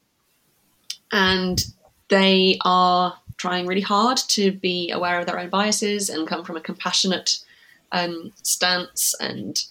and 1.12 1.66
they 2.08 2.58
are 2.64 3.18
trying 3.36 3.66
really 3.66 3.80
hard 3.80 4.16
to 4.16 4.52
be 4.52 4.90
aware 4.90 5.20
of 5.20 5.26
their 5.26 5.38
own 5.38 5.50
biases 5.50 6.08
and 6.08 6.26
come 6.26 6.44
from 6.44 6.56
a 6.56 6.60
compassionate 6.60 7.44
um, 7.92 8.32
stance. 8.42 9.14
And 9.20 9.62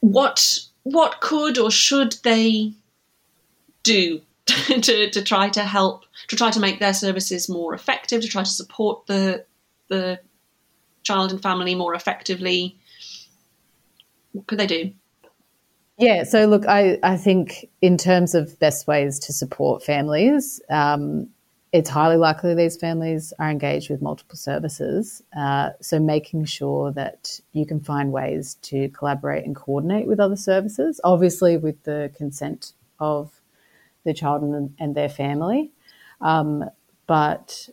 what 0.00 0.60
what 0.82 1.20
could 1.20 1.58
or 1.58 1.70
should 1.70 2.16
they 2.24 2.72
do 3.82 4.20
to, 4.46 5.10
to 5.10 5.22
try 5.22 5.48
to 5.50 5.62
help, 5.62 6.04
to 6.28 6.36
try 6.36 6.50
to 6.50 6.60
make 6.60 6.80
their 6.80 6.94
services 6.94 7.48
more 7.48 7.74
effective, 7.74 8.22
to 8.22 8.28
try 8.28 8.42
to 8.42 8.50
support 8.50 9.06
the 9.06 9.44
the 9.88 10.18
child 11.02 11.30
and 11.30 11.42
family 11.42 11.74
more 11.74 11.94
effectively. 11.94 12.76
What 14.32 14.46
could 14.46 14.58
they 14.58 14.66
do? 14.66 14.92
Yeah, 15.98 16.24
so 16.24 16.46
look, 16.46 16.66
I, 16.66 16.98
I 17.02 17.16
think 17.16 17.68
in 17.80 17.96
terms 17.96 18.34
of 18.34 18.58
best 18.58 18.86
ways 18.86 19.18
to 19.20 19.32
support 19.32 19.84
families, 19.84 20.60
um, 20.68 21.28
it's 21.72 21.88
highly 21.88 22.16
likely 22.16 22.54
these 22.54 22.76
families 22.76 23.32
are 23.38 23.50
engaged 23.50 23.88
with 23.88 24.02
multiple 24.02 24.36
services. 24.36 25.22
Uh, 25.36 25.70
so 25.80 25.98
making 25.98 26.44
sure 26.44 26.92
that 26.92 27.40
you 27.52 27.64
can 27.64 27.80
find 27.80 28.12
ways 28.12 28.56
to 28.62 28.88
collaborate 28.90 29.44
and 29.44 29.56
coordinate 29.56 30.06
with 30.06 30.20
other 30.20 30.36
services, 30.36 31.00
obviously 31.02 31.56
with 31.56 31.82
the 31.84 32.10
consent 32.14 32.72
of 32.98 33.40
the 34.04 34.12
child 34.12 34.42
and, 34.42 34.74
and 34.78 34.94
their 34.94 35.08
family. 35.08 35.70
Um, 36.20 36.64
but 37.06 37.68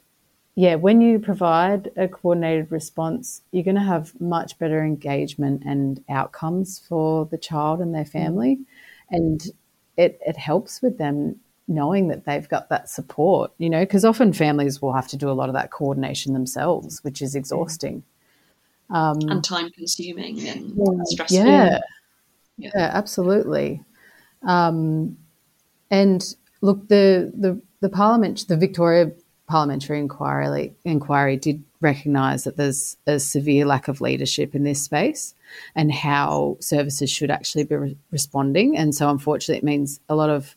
yeah, 0.60 0.76
when 0.76 1.00
you 1.00 1.20
provide 1.20 1.90
a 1.96 2.10
coordinated 2.10 2.70
response, 2.70 3.44
you're 3.54 3.64
going 3.64 3.76
to 3.76 3.82
have 3.82 4.20
much 4.20 4.60
better 4.60 4.84
engagement 4.84 5.64
and 5.66 6.04
outcomes 6.10 6.80
for 6.80 7.26
the 7.28 7.38
child 7.38 7.80
and 7.80 7.96
their 7.96 8.04
family. 8.04 8.60
And 9.10 9.42
it, 9.96 10.20
it 10.28 10.36
helps 10.36 10.82
with 10.82 10.98
them 10.98 11.40
knowing 11.70 12.10
that 12.10 12.26
they've 12.26 12.50
got 12.50 12.68
that 12.68 12.90
support, 12.90 13.54
you 13.58 13.70
know, 13.70 13.80
because 13.80 14.04
often 14.04 14.34
families 14.34 14.82
will 14.82 14.92
have 14.92 15.08
to 15.08 15.16
do 15.16 15.30
a 15.30 15.32
lot 15.32 15.48
of 15.48 15.56
that 15.56 15.72
coordination 15.72 16.34
themselves, 16.34 17.02
which 17.06 17.22
is 17.22 17.36
exhausting. 17.36 18.04
Um, 18.90 19.18
and 19.30 19.42
time 19.42 19.70
consuming 19.70 20.46
and 20.46 20.74
yeah. 20.76 21.04
stressful. 21.06 21.38
Yeah. 21.38 21.80
yeah. 22.58 22.72
yeah, 22.76 22.92
absolutely. 22.94 23.82
Um, 24.44 25.18
and 25.90 26.36
look, 26.60 26.90
the, 26.90 27.32
the, 27.34 27.62
the 27.80 27.88
parliament, 27.88 28.46
the 28.50 28.58
Victoria 28.58 29.14
parliamentary 29.50 30.00
inquiry, 30.00 30.74
inquiry 30.86 31.36
did 31.36 31.64
recognise 31.82 32.44
that 32.44 32.56
there's 32.56 32.98
a 33.08 33.20
severe 33.20 33.66
lack 33.66 33.88
of 33.88 34.00
leadership 34.00 34.54
in 34.54 34.64
this 34.64 34.82
space 34.82 35.34
and 35.76 35.92
how 35.92 36.56
services 36.60 37.10
should 37.10 37.32
actually 37.32 37.64
be 37.64 37.76
re- 37.76 37.98
responding. 38.12 38.78
And 38.78 38.94
so, 38.94 39.10
unfortunately, 39.10 39.58
it 39.58 39.64
means 39.64 40.00
a 40.08 40.16
lot 40.16 40.30
of 40.30 40.56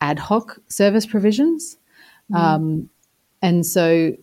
ad 0.00 0.20
hoc 0.20 0.58
service 0.68 1.04
provisions. 1.04 1.76
Mm. 2.32 2.36
Um, 2.36 2.90
and 3.42 3.66
so 3.66 4.16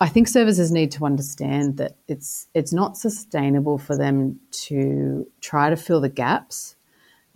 I 0.00 0.08
think 0.08 0.28
services 0.28 0.70
need 0.70 0.92
to 0.92 1.06
understand 1.06 1.78
that 1.78 1.96
it's 2.08 2.46
it's 2.54 2.72
not 2.72 2.98
sustainable 2.98 3.78
for 3.78 3.96
them 3.96 4.38
to 4.66 5.26
try 5.40 5.70
to 5.70 5.76
fill 5.76 6.00
the 6.00 6.10
gaps, 6.10 6.76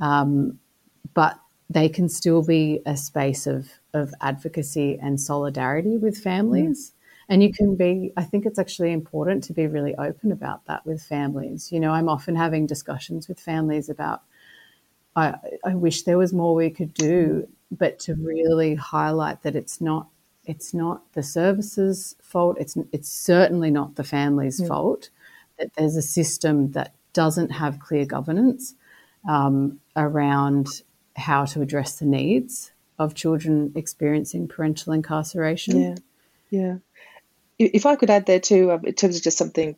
um, 0.00 0.58
but 1.14 1.40
they 1.70 1.88
can 1.88 2.08
still 2.08 2.42
be 2.42 2.80
a 2.84 2.96
space 2.96 3.46
of 3.46 3.70
of 3.96 4.14
advocacy 4.20 4.98
and 5.00 5.20
solidarity 5.20 5.96
with 5.96 6.16
families. 6.18 6.90
Mm. 6.90 6.92
And 7.28 7.42
you 7.42 7.52
can 7.52 7.74
be, 7.74 8.12
I 8.16 8.22
think 8.22 8.46
it's 8.46 8.58
actually 8.58 8.92
important 8.92 9.42
to 9.44 9.52
be 9.52 9.66
really 9.66 9.96
open 9.96 10.30
about 10.30 10.64
that 10.66 10.86
with 10.86 11.02
families. 11.02 11.72
You 11.72 11.80
know, 11.80 11.90
I'm 11.90 12.08
often 12.08 12.36
having 12.36 12.66
discussions 12.66 13.26
with 13.26 13.40
families 13.40 13.88
about, 13.88 14.22
I, 15.16 15.34
I 15.64 15.74
wish 15.74 16.02
there 16.02 16.18
was 16.18 16.32
more 16.32 16.54
we 16.54 16.70
could 16.70 16.94
do 16.94 17.48
but 17.70 17.98
to 18.00 18.14
really 18.14 18.74
highlight 18.74 19.42
that 19.42 19.56
it's 19.56 19.80
not 19.80 20.08
it's 20.44 20.72
not 20.72 21.12
the 21.14 21.22
services 21.22 22.14
fault 22.22 22.56
it's 22.60 22.76
it's 22.92 23.10
certainly 23.10 23.70
not 23.70 23.96
the 23.96 24.04
family's 24.04 24.60
yeah. 24.60 24.68
fault 24.68 25.10
that 25.58 25.72
there's 25.76 25.96
a 25.96 26.02
system 26.02 26.70
that 26.72 26.94
doesn't 27.12 27.50
have 27.50 27.80
clear 27.80 28.04
governance 28.04 28.74
um, 29.28 29.80
around 29.96 30.82
how 31.16 31.44
to 31.44 31.62
address 31.62 31.98
the 31.98 32.04
needs 32.04 32.72
of 32.98 33.14
children 33.14 33.72
experiencing 33.74 34.48
parental 34.48 34.92
incarceration. 34.92 35.80
Yeah 35.80 35.94
yeah. 36.50 36.76
If 37.58 37.86
i 37.86 37.96
could 37.96 38.10
add 38.10 38.26
there 38.26 38.40
too 38.40 38.70
um, 38.72 38.84
in 38.84 38.94
terms 38.94 39.16
of 39.16 39.22
just 39.22 39.38
something 39.38 39.76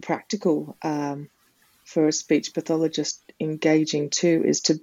practical 0.00 0.76
um, 0.82 1.28
for 1.84 2.08
a 2.08 2.12
speech 2.12 2.54
pathologist 2.54 3.22
engaging 3.38 4.10
too 4.10 4.42
is 4.46 4.62
to 4.62 4.80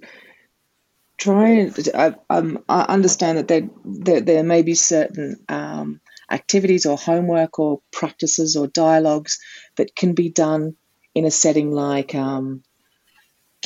try 1.18 1.70
I, 1.94 2.14
um, 2.30 2.64
I 2.68 2.82
understand 2.82 3.38
that 3.38 3.48
there, 3.48 3.68
there, 3.84 4.20
there 4.20 4.44
may 4.44 4.62
be 4.62 4.74
certain 4.74 5.44
um, 5.48 6.00
activities 6.30 6.86
or 6.86 6.96
homework 6.96 7.58
or 7.58 7.80
practices 7.92 8.56
or 8.56 8.66
dialogues 8.66 9.38
that 9.76 9.94
can 9.94 10.14
be 10.14 10.30
done 10.30 10.76
in 11.14 11.24
a 11.24 11.30
setting 11.30 11.70
like 11.70 12.14
um, 12.14 12.62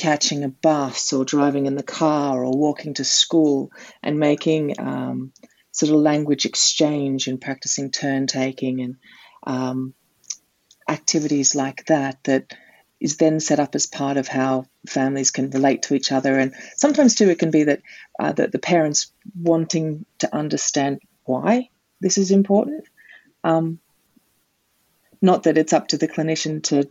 catching 0.01 0.43
a 0.43 0.49
bus 0.49 1.13
or 1.13 1.23
driving 1.23 1.67
in 1.67 1.75
the 1.75 1.83
car 1.83 2.43
or 2.43 2.57
walking 2.57 2.95
to 2.95 3.03
school 3.03 3.71
and 4.01 4.17
making 4.17 4.73
um, 4.79 5.31
sort 5.71 5.91
of 5.91 5.99
language 5.99 6.45
exchange 6.45 7.27
and 7.27 7.39
practicing 7.39 7.91
turn 7.91 8.25
taking 8.25 8.81
and 8.81 8.95
um, 9.45 9.93
activities 10.89 11.53
like 11.53 11.85
that 11.85 12.17
that 12.23 12.55
is 12.99 13.17
then 13.17 13.39
set 13.39 13.59
up 13.59 13.75
as 13.75 13.85
part 13.85 14.17
of 14.17 14.27
how 14.27 14.65
families 14.87 15.29
can 15.29 15.51
relate 15.51 15.83
to 15.83 15.93
each 15.93 16.11
other. 16.11 16.39
And 16.39 16.55
sometimes, 16.75 17.13
too, 17.13 17.29
it 17.29 17.37
can 17.37 17.51
be 17.51 17.65
that, 17.65 17.83
uh, 18.19 18.31
that 18.31 18.51
the 18.51 18.59
parents 18.59 19.11
wanting 19.39 20.07
to 20.19 20.35
understand 20.35 20.99
why 21.25 21.69
this 21.99 22.17
is 22.17 22.31
important. 22.31 22.85
Um, 23.43 23.79
not 25.21 25.43
that 25.43 25.59
it's 25.59 25.73
up 25.73 25.89
to 25.89 25.97
the 25.97 26.07
clinician 26.07 26.63
to, 26.63 26.89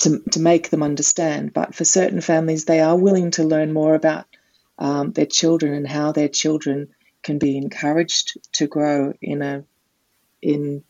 to, 0.00 0.20
to 0.32 0.40
make 0.40 0.70
them 0.70 0.82
understand, 0.82 1.52
but 1.52 1.74
for 1.74 1.84
certain 1.84 2.20
families, 2.20 2.64
they 2.64 2.80
are 2.80 2.96
willing 2.96 3.30
to 3.32 3.44
learn 3.44 3.72
more 3.72 3.94
about 3.94 4.26
um, 4.78 5.12
their 5.12 5.26
children 5.26 5.72
and 5.72 5.88
how 5.88 6.12
their 6.12 6.28
children 6.28 6.88
can 7.22 7.38
be 7.38 7.56
encouraged 7.56 8.38
to 8.52 8.66
grow 8.66 9.12
in 9.20 9.42
a 9.42 9.64
in 10.42 10.84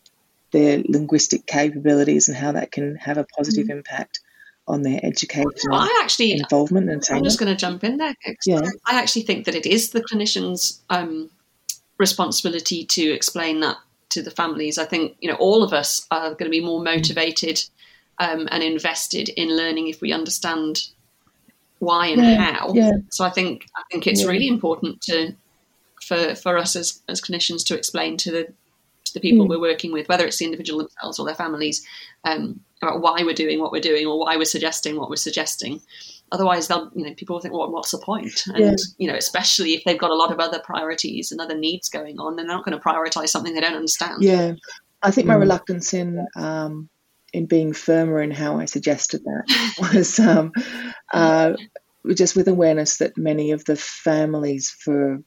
their 0.51 0.83
linguistic 0.87 1.47
capabilities 1.47 2.29
and 2.29 2.37
how 2.37 2.53
that 2.53 2.73
can 2.73 2.97
have 2.97 3.17
a 3.17 3.25
positive 3.37 3.65
mm-hmm. 3.65 3.79
impact 3.79 4.21
on 4.69 4.83
their 4.83 5.01
education. 5.03 5.47
I 5.73 6.01
actually 6.03 6.33
involvement 6.33 6.91
and 6.91 7.03
I'm 7.11 7.25
just 7.25 7.39
going 7.39 7.53
to 7.53 7.57
jump 7.57 7.85
in 7.85 7.99
there. 7.99 8.15
Yeah. 8.45 8.69
I 8.85 8.99
actually 9.01 9.23
think 9.23 9.45
that 9.47 9.55
it 9.55 9.65
is 9.65 9.91
the 9.91 10.03
clinician's 10.03 10.83
um, 10.91 11.31
responsibility 11.99 12.85
to 12.85 13.03
explain 13.13 13.61
that 13.61 13.77
to 14.11 14.23
the 14.23 14.31
families. 14.31 14.79
I 14.79 14.85
think 14.85 15.17
you 15.21 15.31
know 15.31 15.37
all 15.37 15.63
of 15.63 15.73
us 15.73 16.07
are 16.11 16.31
going 16.31 16.45
to 16.45 16.51
be 16.51 16.61
more 16.61 16.83
motivated 16.83 17.63
um, 18.19 18.49
and 18.51 18.63
invested 18.63 19.29
in 19.31 19.57
learning 19.57 19.89
if 19.89 20.01
we 20.01 20.13
understand 20.13 20.89
why 21.79 22.07
and 22.07 22.23
yeah. 22.23 22.53
how. 22.53 22.73
Yeah. 22.75 22.93
So 23.11 23.25
I 23.25 23.31
think 23.31 23.67
I 23.77 23.83
think 23.91 24.07
it's 24.07 24.23
yeah. 24.23 24.29
really 24.29 24.49
important 24.49 25.01
to 25.03 25.35
for 26.03 26.35
for 26.35 26.57
us 26.57 26.77
as 26.77 27.03
as 27.09 27.21
clinicians 27.21 27.65
to 27.67 27.77
explain 27.77 28.17
to 28.19 28.31
the 28.31 28.45
to 29.05 29.15
the 29.15 29.21
people 29.21 29.47
mm. 29.47 29.51
we're 29.51 29.61
working 29.61 29.93
with, 29.93 30.09
whether 30.09 30.27
it's 30.27 30.39
the 30.39 30.45
individual 30.45 30.81
themselves 30.81 31.19
or 31.19 31.27
their 31.27 31.35
families, 31.35 31.87
um, 32.25 32.61
about 32.83 33.01
why 33.01 33.23
we're 33.23 33.35
doing 33.35 33.61
what 33.61 33.73
we're 33.73 33.81
doing 33.81 34.07
or 34.07 34.19
why 34.19 34.37
we're 34.37 34.45
suggesting 34.45 34.97
what 34.97 35.09
we're 35.09 35.17
suggesting. 35.17 35.81
Otherwise, 36.33 36.67
they'll, 36.67 36.91
you 36.95 37.05
know, 37.05 37.15
people 37.15 37.35
will 37.35 37.41
think, 37.41 37.55
well, 37.55 37.71
what's 37.71 37.93
the 37.93 37.99
point? 37.99 38.43
And, 38.47 38.59
yeah. 38.59 38.75
you 38.99 39.07
know, 39.07 39.15
especially 39.15 39.75
if 39.75 39.85
they've 39.85 39.99
got 39.99 40.11
a 40.11 40.15
lot 40.15 40.33
of 40.33 40.41
other 40.41 40.59
priorities 40.59 41.31
and 41.31 41.41
other 41.41 41.57
needs 41.57 41.89
going 41.89 42.19
on, 42.19 42.35
then 42.35 42.49
they're 42.49 42.57
not 42.57 42.65
going 42.65 42.77
to 42.77 42.83
prioritize 42.83 43.29
something 43.29 43.55
they 43.55 43.61
don't 43.61 43.77
understand. 43.77 44.25
Yeah. 44.25 44.55
I 45.03 45.13
think 45.13 45.29
my 45.29 45.37
mm. 45.37 45.41
reluctance 45.41 45.95
in, 45.95 46.27
um, 46.35 46.89
in 47.37 47.45
being 47.45 47.75
firmer 47.75 48.23
in 48.23 48.31
how 48.31 48.59
I 48.59 48.65
suggested 48.65 49.23
that 49.25 49.75
was 49.93 50.19
um, 50.19 50.53
uh, 51.13 51.53
just 52.15 52.35
with 52.35 52.49
awareness 52.49 52.97
that 52.99 53.19
many 53.19 53.51
of 53.51 53.63
the 53.67 53.77
families 53.77 54.71
for 54.71 55.23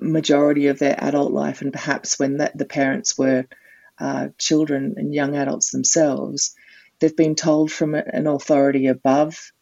majority 0.00 0.68
of 0.68 0.78
their 0.78 0.96
adult 0.98 1.32
life, 1.32 1.60
and 1.60 1.74
perhaps 1.74 2.18
when 2.18 2.38
that, 2.38 2.56
the 2.56 2.64
parents 2.64 3.18
were 3.18 3.44
uh, 3.98 4.28
children 4.38 4.94
and 4.96 5.14
young 5.14 5.36
adults 5.36 5.70
themselves, 5.72 6.54
they've 7.00 7.16
been 7.16 7.34
told 7.34 7.70
from 7.70 7.94
an 7.94 8.26
authority 8.26 8.86
above 8.86 9.52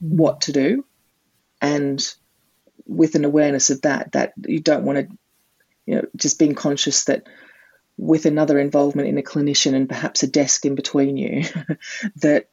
what 0.00 0.42
to 0.42 0.52
do, 0.52 0.84
and 1.62 2.12
with 2.86 3.14
an 3.14 3.24
awareness 3.24 3.70
of 3.70 3.82
that, 3.82 4.10
that 4.12 4.32
you 4.44 4.58
don't 4.58 4.84
want 4.84 4.98
to, 4.98 5.16
you 5.86 5.94
know, 5.94 6.02
just 6.16 6.40
being 6.40 6.56
conscious 6.56 7.04
that 7.04 7.22
with 7.98 8.26
another 8.26 8.58
involvement 8.58 9.08
in 9.08 9.18
a 9.18 9.22
clinician 9.22 9.74
and 9.74 9.88
perhaps 9.88 10.22
a 10.22 10.26
desk 10.26 10.64
in 10.66 10.74
between 10.74 11.16
you, 11.16 11.44
that 12.16 12.48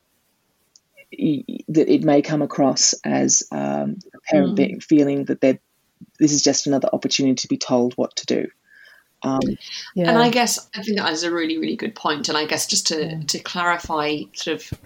that 1.68 1.94
it 1.94 2.04
may 2.04 2.22
come 2.22 2.42
across 2.42 2.94
as 3.04 3.44
um, 3.52 4.00
a 4.14 4.20
parent 4.32 4.58
mm. 4.58 4.84
feeling 4.84 5.26
that 5.26 5.42
they're 5.42 5.60
this 6.20 6.32
is 6.32 6.44
just 6.44 6.68
another 6.68 6.90
opportunity 6.92 7.36
to 7.36 7.48
be 7.48 7.58
told 7.58 7.94
what 7.94 8.16
to 8.18 8.26
do. 8.26 8.48
Um, 9.24 9.40
yeah. 9.96 10.10
And 10.10 10.18
I 10.18 10.30
guess 10.30 10.70
I 10.76 10.84
think 10.84 10.98
that 10.98 11.12
is 11.12 11.24
a 11.24 11.32
really, 11.32 11.58
really 11.58 11.78
good 11.78 11.96
point. 11.96 12.28
And 12.30 12.38
I 12.38 12.46
guess 12.46 12.68
just 12.68 12.88
to, 12.88 13.06
yeah. 13.06 13.20
to 13.28 13.40
clarify 13.40 14.22
sort 14.34 14.62
of 14.62 14.80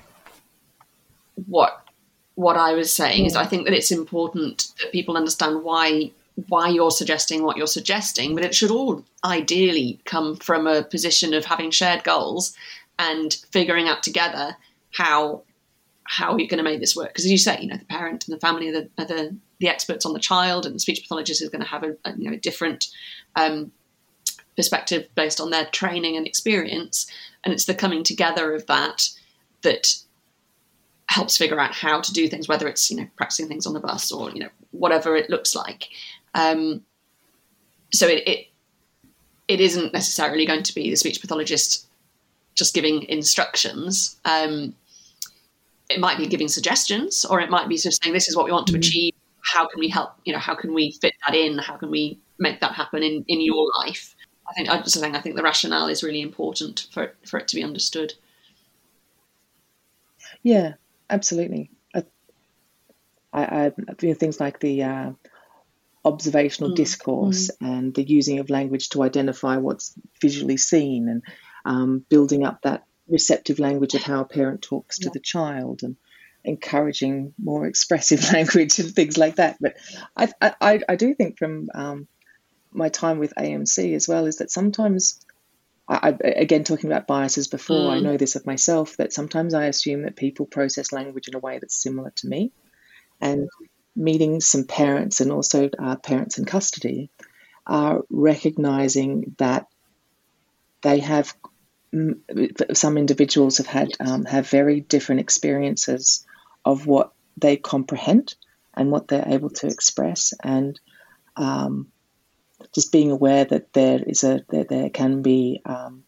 what 1.48 1.84
what 2.36 2.56
I 2.56 2.74
was 2.74 2.94
saying 2.94 3.22
yeah. 3.22 3.28
is 3.28 3.36
I 3.36 3.46
think 3.46 3.66
that 3.66 3.74
it's 3.74 3.92
important 3.92 4.72
that 4.80 4.92
people 4.92 5.18
understand 5.18 5.64
why 5.64 6.12
why 6.48 6.70
you're 6.70 6.92
suggesting 6.92 7.44
what 7.44 7.58
you're 7.58 7.68
suggesting, 7.68 8.36
but 8.36 8.44
it 8.44 8.54
should 8.54 8.70
all 8.70 9.04
ideally 9.26 10.00
come 10.06 10.36
from 10.36 10.68
a 10.68 10.84
position 10.84 11.34
of 11.34 11.46
having 11.46 11.72
shared 11.72 12.04
goals 12.04 12.56
and 13.00 13.34
figuring 13.52 13.88
out 13.88 14.04
together 14.04 14.56
how 14.92 15.44
how 16.10 16.38
you're 16.38 16.48
going 16.48 16.58
to 16.58 16.64
make 16.64 16.80
this 16.80 16.96
work. 16.96 17.10
Because 17.10 17.26
as 17.26 17.32
you 17.32 17.38
say, 17.38 17.60
you 17.60 17.68
know, 17.68 17.76
the 17.76 17.86
parent 17.86 18.28
and 18.28 18.36
the 18.36 18.40
family 18.40 18.70
are 18.70 18.72
the, 18.72 18.90
are 18.98 19.06
the 19.06 19.36
the 19.60 19.68
experts 19.68 20.06
on 20.06 20.14
the 20.14 20.20
child, 20.20 20.66
and 20.66 20.76
the 20.76 20.80
speech 20.80 21.02
pathologist 21.02 21.42
is 21.42 21.50
going 21.50 21.64
to 21.64 21.68
have 21.68 21.84
a, 21.84 21.96
a 22.06 22.16
you 22.16 22.30
know 22.30 22.36
a 22.36 22.40
different 22.40 22.88
um, 23.36 23.72
perspective 24.56 25.08
based 25.16 25.42
on 25.42 25.50
their 25.50 25.66
training 25.66 26.16
and 26.16 26.28
experience. 26.28 27.12
And 27.44 27.54
it's 27.54 27.66
the 27.66 27.74
coming 27.74 28.04
together 28.04 28.54
of 28.54 28.68
that 28.68 29.10
that 29.64 29.96
helps 31.08 31.38
figure 31.38 31.60
out 31.60 31.74
how 31.74 32.02
to 32.02 32.14
do 32.14 32.28
things, 32.28 32.48
whether 32.48 32.68
it's 32.68 32.92
you 32.92 32.98
know 32.98 33.08
practicing 33.16 33.48
things 33.48 33.66
on 33.66 33.74
the 33.74 33.80
bus 33.80 34.12
or 34.12 34.30
you 34.32 34.40
know 34.40 34.50
whatever 34.72 35.16
it 35.16 35.30
looks 35.30 35.56
like. 35.56 35.90
Um, 36.38 36.84
so 37.92 38.08
it, 38.08 38.28
it 38.28 38.48
it 39.48 39.60
isn't 39.62 39.94
necessarily 39.94 40.46
going 40.46 40.64
to 40.64 40.76
be 40.76 40.90
the 40.90 40.96
speech 40.96 41.22
pathologist 41.22 41.88
just 42.56 42.74
giving 42.74 43.04
instructions. 43.04 44.20
Um, 44.26 44.76
it 45.90 46.00
might 46.00 46.18
be 46.18 46.28
giving 46.28 46.48
suggestions, 46.48 47.24
or 47.24 47.40
it 47.40 47.50
might 47.50 47.70
be 47.70 47.78
sort 47.78 47.94
of 47.94 48.00
saying, 48.02 48.14
"This 48.14 48.28
is 48.28 48.36
what 48.36 48.46
we 48.46 48.52
want 48.52 48.68
to 48.68 48.74
mm-hmm. 48.74 48.80
achieve. 48.80 49.14
How 49.42 49.68
can 49.68 49.80
we 49.80 49.90
help? 49.90 50.12
You 50.26 50.34
know, 50.34 50.40
how 50.40 50.56
can 50.56 50.74
we 50.74 50.92
fit 50.92 51.14
that 51.26 51.36
in? 51.36 51.58
How 51.58 51.78
can 51.78 51.90
we 51.90 52.20
make 52.38 52.60
that 52.60 52.74
happen 52.74 53.04
in, 53.04 53.26
in 53.28 53.42
your 53.42 53.68
life?" 53.80 54.16
I 54.50 54.54
think 54.54 54.70
I 54.70 54.82
just 54.82 55.00
think 55.00 55.16
I 55.16 55.22
think 55.22 55.36
the 55.36 55.44
rationale 55.44 55.88
is 55.88 56.04
really 56.04 56.22
important 56.22 56.88
for 56.92 57.14
for 57.26 57.40
it 57.40 57.48
to 57.50 57.56
be 57.56 57.64
understood. 57.64 58.14
Yeah, 60.44 60.74
absolutely. 61.10 61.70
I, 61.94 62.04
I, 63.34 63.72
I 63.88 64.14
things 64.14 64.40
like 64.40 64.60
the 64.60 64.84
uh, 64.84 65.12
observational 66.08 66.72
mm. 66.72 66.76
discourse 66.76 67.52
mm. 67.62 67.68
and 67.68 67.94
the 67.94 68.04
using 68.04 68.40
of 68.40 68.50
language 68.50 68.90
to 68.90 69.04
identify 69.04 69.58
what's 69.58 69.94
visually 70.22 70.58
seen 70.58 71.10
and 71.10 71.24
um, 71.66 72.06
building 72.10 72.46
up 72.46 72.62
that 72.62 72.84
receptive 73.08 73.60
language 73.60 73.94
of 73.94 74.02
how 74.04 74.22
a 74.22 74.26
parent 74.26 74.62
talks 74.62 75.00
to 75.00 75.10
the 75.10 75.20
child 75.20 75.84
and 75.84 75.98
encouraging 76.44 77.34
more 77.38 77.66
expressive 77.66 78.24
language 78.34 78.80
and 78.80 78.94
things 78.94 79.18
like 79.18 79.36
that. 79.36 79.58
But 79.60 79.76
I, 80.16 80.30
I, 80.42 80.80
I 80.88 80.96
do 80.96 81.14
think 81.14 81.38
from 81.38 81.70
um, 81.74 82.08
my 82.72 82.90
time 82.90 83.20
with 83.20 83.34
AMC 83.36 83.96
as 83.96 84.08
well 84.08 84.26
is 84.26 84.38
that 84.38 84.52
sometimes, 84.52 85.20
I, 85.90 86.10
again, 86.22 86.64
talking 86.64 86.90
about 86.90 87.08
biases 87.08 87.48
before, 87.48 87.92
mm. 87.92 87.92
I 87.92 88.00
know 88.00 88.18
this 88.18 88.36
of 88.36 88.46
myself 88.46 88.98
that 88.98 89.14
sometimes 89.14 89.54
I 89.54 89.66
assume 89.66 90.04
that 90.04 90.16
people 90.16 90.46
process 90.46 90.92
language 90.92 91.28
in 91.28 91.36
a 91.36 91.40
way 91.40 91.60
that's 91.60 91.82
similar 91.82 92.12
to 92.18 92.28
me. 92.28 92.52
And 93.20 93.50
meeting 93.98 94.40
some 94.40 94.64
parents 94.64 95.20
and 95.20 95.32
also 95.32 95.70
uh, 95.80 95.96
parents 95.98 96.38
in 96.38 96.46
custody 96.46 97.10
are 97.66 98.04
recognizing 98.10 99.36
that 99.38 99.68
they 100.82 101.00
have 101.00 101.36
some 102.74 102.98
individuals 102.98 103.58
have 103.58 103.68
had 103.68 103.90
um, 104.00 104.26
have 104.26 104.50
very 104.50 104.82
different 104.82 105.22
experiences 105.22 106.26
of 106.64 106.86
what 106.86 107.14
they 107.38 107.58
comprehend 107.58 108.36
and 108.76 108.92
what 108.92 109.08
they're 109.08 109.28
able 109.28 109.50
to 109.50 109.68
express 109.68 110.34
and 110.44 110.80
um, 111.38 111.88
just 112.74 112.92
being 112.92 113.12
aware 113.12 113.46
that 113.46 113.74
there 113.74 114.02
is 114.06 114.24
a 114.24 114.42
that 114.50 114.70
there 114.70 114.90
can 114.90 115.22
be 115.22 115.62
um, 115.66 116.04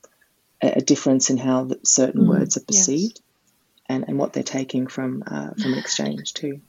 a, 0.62 0.82
difference 0.82 1.30
in 1.30 1.38
how 1.38 1.70
certain 1.84 2.24
mm, 2.24 2.30
words 2.30 2.58
are 2.58 2.66
perceived 2.66 3.22
yes. 3.22 3.88
and, 3.88 4.06
and 4.08 4.18
what 4.18 4.34
they're 4.34 4.44
taking 4.44 4.88
from 4.88 5.24
uh, 5.26 5.52
from 5.54 5.74
an 5.74 5.80
exchange 5.80 6.34
too. 6.34 6.62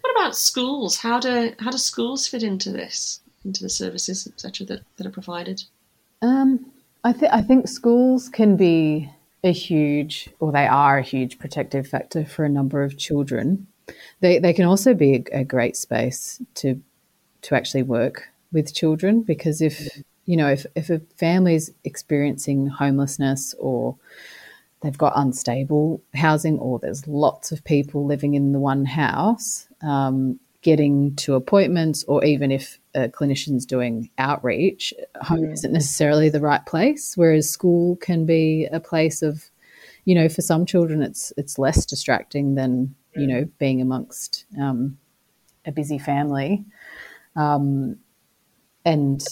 What 0.00 0.16
about 0.16 0.36
schools? 0.36 0.98
How 0.98 1.20
do 1.20 1.54
how 1.58 1.70
do 1.70 1.78
schools 1.78 2.26
fit 2.26 2.42
into 2.42 2.70
this, 2.70 3.20
into 3.44 3.62
the 3.62 3.70
services, 3.70 4.26
etc., 4.26 4.66
that, 4.66 4.82
that 4.96 5.06
are 5.06 5.10
provided? 5.10 5.62
Um, 6.22 6.66
I 7.04 7.12
think 7.12 7.32
I 7.32 7.42
think 7.42 7.68
schools 7.68 8.28
can 8.28 8.56
be 8.56 9.10
a 9.42 9.52
huge, 9.52 10.30
or 10.40 10.52
they 10.52 10.66
are 10.66 10.98
a 10.98 11.02
huge 11.02 11.38
protective 11.38 11.86
factor 11.86 12.24
for 12.24 12.44
a 12.44 12.48
number 12.48 12.82
of 12.82 12.96
children. 12.96 13.66
They 14.20 14.38
they 14.38 14.52
can 14.52 14.64
also 14.64 14.94
be 14.94 15.16
a, 15.32 15.40
a 15.40 15.44
great 15.44 15.76
space 15.76 16.40
to 16.56 16.80
to 17.42 17.54
actually 17.54 17.82
work 17.82 18.28
with 18.52 18.74
children 18.74 19.22
because 19.22 19.60
if 19.60 20.02
you 20.24 20.36
know 20.36 20.48
if 20.48 20.64
if 20.74 20.88
a 20.88 21.00
family 21.16 21.54
is 21.54 21.72
experiencing 21.84 22.68
homelessness 22.68 23.54
or 23.58 23.96
they've 24.84 24.98
got 24.98 25.14
unstable 25.16 26.02
housing 26.14 26.58
or 26.58 26.78
there's 26.78 27.08
lots 27.08 27.50
of 27.50 27.64
people 27.64 28.04
living 28.04 28.34
in 28.34 28.52
the 28.52 28.58
one 28.58 28.84
house, 28.84 29.66
um, 29.82 30.38
getting 30.60 31.16
to 31.16 31.34
appointments, 31.34 32.04
or 32.04 32.22
even 32.22 32.52
if 32.52 32.78
a 32.94 33.08
clinician's 33.08 33.64
doing 33.64 34.10
outreach, 34.18 34.92
home 35.22 35.50
isn't 35.50 35.72
necessarily 35.72 36.28
the 36.28 36.40
right 36.40 36.64
place. 36.66 37.16
Whereas 37.16 37.48
school 37.48 37.96
can 37.96 38.26
be 38.26 38.68
a 38.70 38.78
place 38.78 39.22
of, 39.22 39.50
you 40.04 40.14
know, 40.14 40.28
for 40.28 40.42
some 40.42 40.66
children, 40.66 41.02
it's 41.02 41.32
it's 41.38 41.58
less 41.58 41.86
distracting 41.86 42.54
than 42.54 42.94
you 43.16 43.26
know 43.26 43.48
being 43.58 43.80
amongst 43.80 44.44
um, 44.60 44.98
a 45.64 45.72
busy 45.72 45.98
family, 45.98 46.62
um, 47.36 47.96
and 48.84 49.24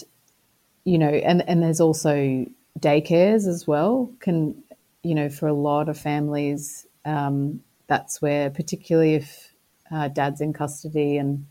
you 0.84 0.96
know, 0.96 1.10
and 1.10 1.46
and 1.46 1.62
there's 1.62 1.80
also 1.80 2.46
daycares 2.78 3.46
as 3.46 3.66
well 3.66 4.10
can 4.20 4.62
you 5.02 5.14
know, 5.14 5.28
for 5.28 5.46
a 5.48 5.52
lot 5.52 5.88
of 5.88 5.98
families, 5.98 6.86
um, 7.04 7.62
that's 7.86 8.22
where, 8.22 8.50
particularly 8.50 9.14
if 9.14 9.52
uh, 9.90 10.08
dad's 10.08 10.40
in 10.40 10.52
custody 10.52 11.16
and 11.16 11.46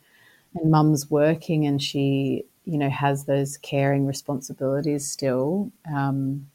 and 0.56 0.70
mum's 0.70 1.10
working 1.10 1.66
and 1.66 1.82
she, 1.82 2.44
you 2.66 2.78
know, 2.78 2.90
has 2.90 3.26
those 3.26 3.58
caring 3.58 4.06
responsibilities 4.06 5.08
still. 5.08 5.72
Um, 5.90 6.48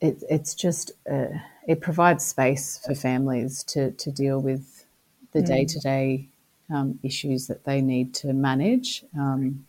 it, 0.00 0.22
it's 0.30 0.54
just 0.54 0.92
uh, 1.10 1.28
it 1.68 1.80
provides 1.80 2.24
space 2.24 2.80
for 2.84 2.94
families 2.94 3.62
to 3.64 3.92
to 3.92 4.10
deal 4.10 4.40
with 4.40 4.86
the 5.32 5.42
day 5.42 5.64
to 5.64 5.78
day 5.80 6.28
issues 7.02 7.48
that 7.48 7.64
they 7.64 7.82
need 7.82 8.14
to 8.14 8.32
manage. 8.32 9.04
Um, 9.18 9.66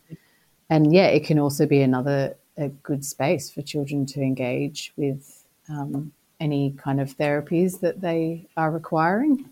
and 0.69 0.93
yeah, 0.93 1.07
it 1.07 1.25
can 1.25 1.39
also 1.39 1.65
be 1.65 1.81
another 1.81 2.35
a 2.57 2.69
good 2.69 3.03
space 3.03 3.51
for 3.51 3.61
children 3.61 4.05
to 4.05 4.21
engage 4.21 4.93
with 4.95 5.42
um, 5.69 6.11
any 6.39 6.71
kind 6.71 6.99
of 6.99 7.17
therapies 7.17 7.79
that 7.81 8.01
they 8.01 8.47
are 8.57 8.71
requiring. 8.71 9.49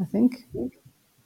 I 0.00 0.04
think. 0.04 0.46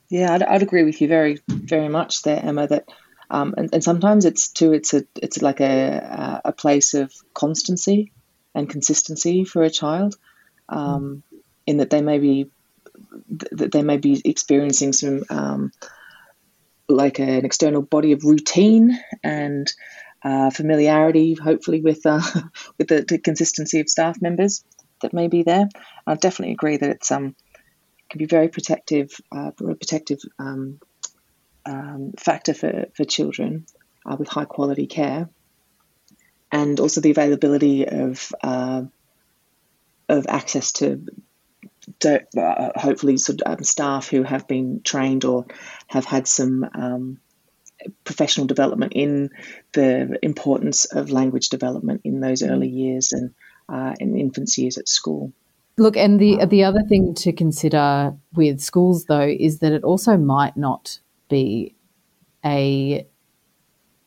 Yeah, 0.09 0.33
I'd, 0.33 0.43
I'd 0.43 0.63
agree 0.63 0.83
with 0.83 1.01
you 1.01 1.07
very, 1.07 1.39
very 1.47 1.89
much 1.89 2.23
there, 2.23 2.39
Emma. 2.43 2.67
That 2.67 2.89
um, 3.29 3.53
and, 3.57 3.73
and, 3.73 3.83
sometimes 3.83 4.25
it's 4.25 4.49
too. 4.49 4.73
It's 4.73 4.93
a 4.93 5.05
it's 5.15 5.41
like 5.41 5.59
a 5.59 6.41
a 6.45 6.51
place 6.51 6.93
of 6.93 7.13
constancy 7.33 8.11
and 8.55 8.69
consistency 8.69 9.43
for 9.43 9.63
a 9.63 9.69
child, 9.69 10.15
um, 10.67 11.23
in 11.67 11.77
that 11.77 11.89
they 11.89 12.01
may 12.01 12.19
be 12.19 12.49
that 13.51 13.71
they 13.71 13.83
may 13.83 13.97
be 13.97 14.21
experiencing 14.25 14.93
some 14.93 15.23
um, 15.29 15.71
like 16.87 17.19
an 17.19 17.45
external 17.45 17.83
body 17.83 18.11
of 18.13 18.23
routine 18.23 18.99
and 19.23 19.71
uh, 20.23 20.49
familiarity, 20.49 21.33
hopefully 21.33 21.81
with 21.81 22.05
uh, 22.05 22.21
with 22.77 22.87
the, 22.87 23.05
the, 23.07 23.17
consistency 23.17 23.79
of 23.79 23.89
staff 23.89 24.21
members 24.21 24.63
that 25.01 25.13
may 25.13 25.27
be 25.27 25.43
there. 25.43 25.69
I 26.05 26.15
definitely 26.15 26.53
agree 26.53 26.77
that 26.77 26.89
it's 26.89 27.11
um 27.11 27.35
can 28.09 28.17
be 28.17 28.25
very 28.25 28.49
protective, 28.49 29.11
uh, 29.31 29.51
very 29.59 29.75
protective 29.75 30.19
um, 30.39 30.79
um, 31.65 32.13
factor 32.17 32.53
for 32.53 32.87
for 32.95 33.05
children 33.05 33.65
uh, 34.05 34.15
with 34.17 34.27
high 34.27 34.45
quality 34.45 34.87
care, 34.87 35.29
and 36.51 36.79
also 36.79 37.01
the 37.01 37.11
availability 37.11 37.87
of 37.87 38.31
uh, 38.43 38.83
of 40.09 40.25
access 40.27 40.71
to 40.73 41.05
uh, 42.05 42.19
hopefully 42.75 43.17
sort 43.17 43.41
of 43.41 43.59
um, 43.59 43.63
staff 43.63 44.09
who 44.09 44.23
have 44.23 44.47
been 44.47 44.81
trained 44.83 45.25
or 45.25 45.45
have 45.87 46.05
had 46.05 46.27
some 46.27 46.67
um, 46.73 47.19
professional 48.03 48.47
development 48.47 48.93
in 48.95 49.29
the 49.73 50.17
importance 50.21 50.85
of 50.85 51.11
language 51.11 51.49
development 51.49 52.01
in 52.03 52.19
those 52.19 52.43
early 52.43 52.67
years 52.67 53.13
and 53.13 53.33
uh, 53.67 53.93
in 53.99 54.17
infants 54.17 54.57
years 54.57 54.77
at 54.77 54.87
school. 54.87 55.31
Look, 55.77 55.95
and 55.95 56.19
the 56.19 56.45
the 56.45 56.65
other 56.65 56.83
thing 56.83 57.13
to 57.15 57.31
consider 57.31 58.13
with 58.33 58.59
schools 58.59 59.05
though 59.05 59.27
is 59.27 59.59
that 59.59 59.71
it 59.71 59.83
also 59.83 60.17
might 60.17 60.57
not 60.57 60.99
be 61.29 61.75
a 62.43 63.07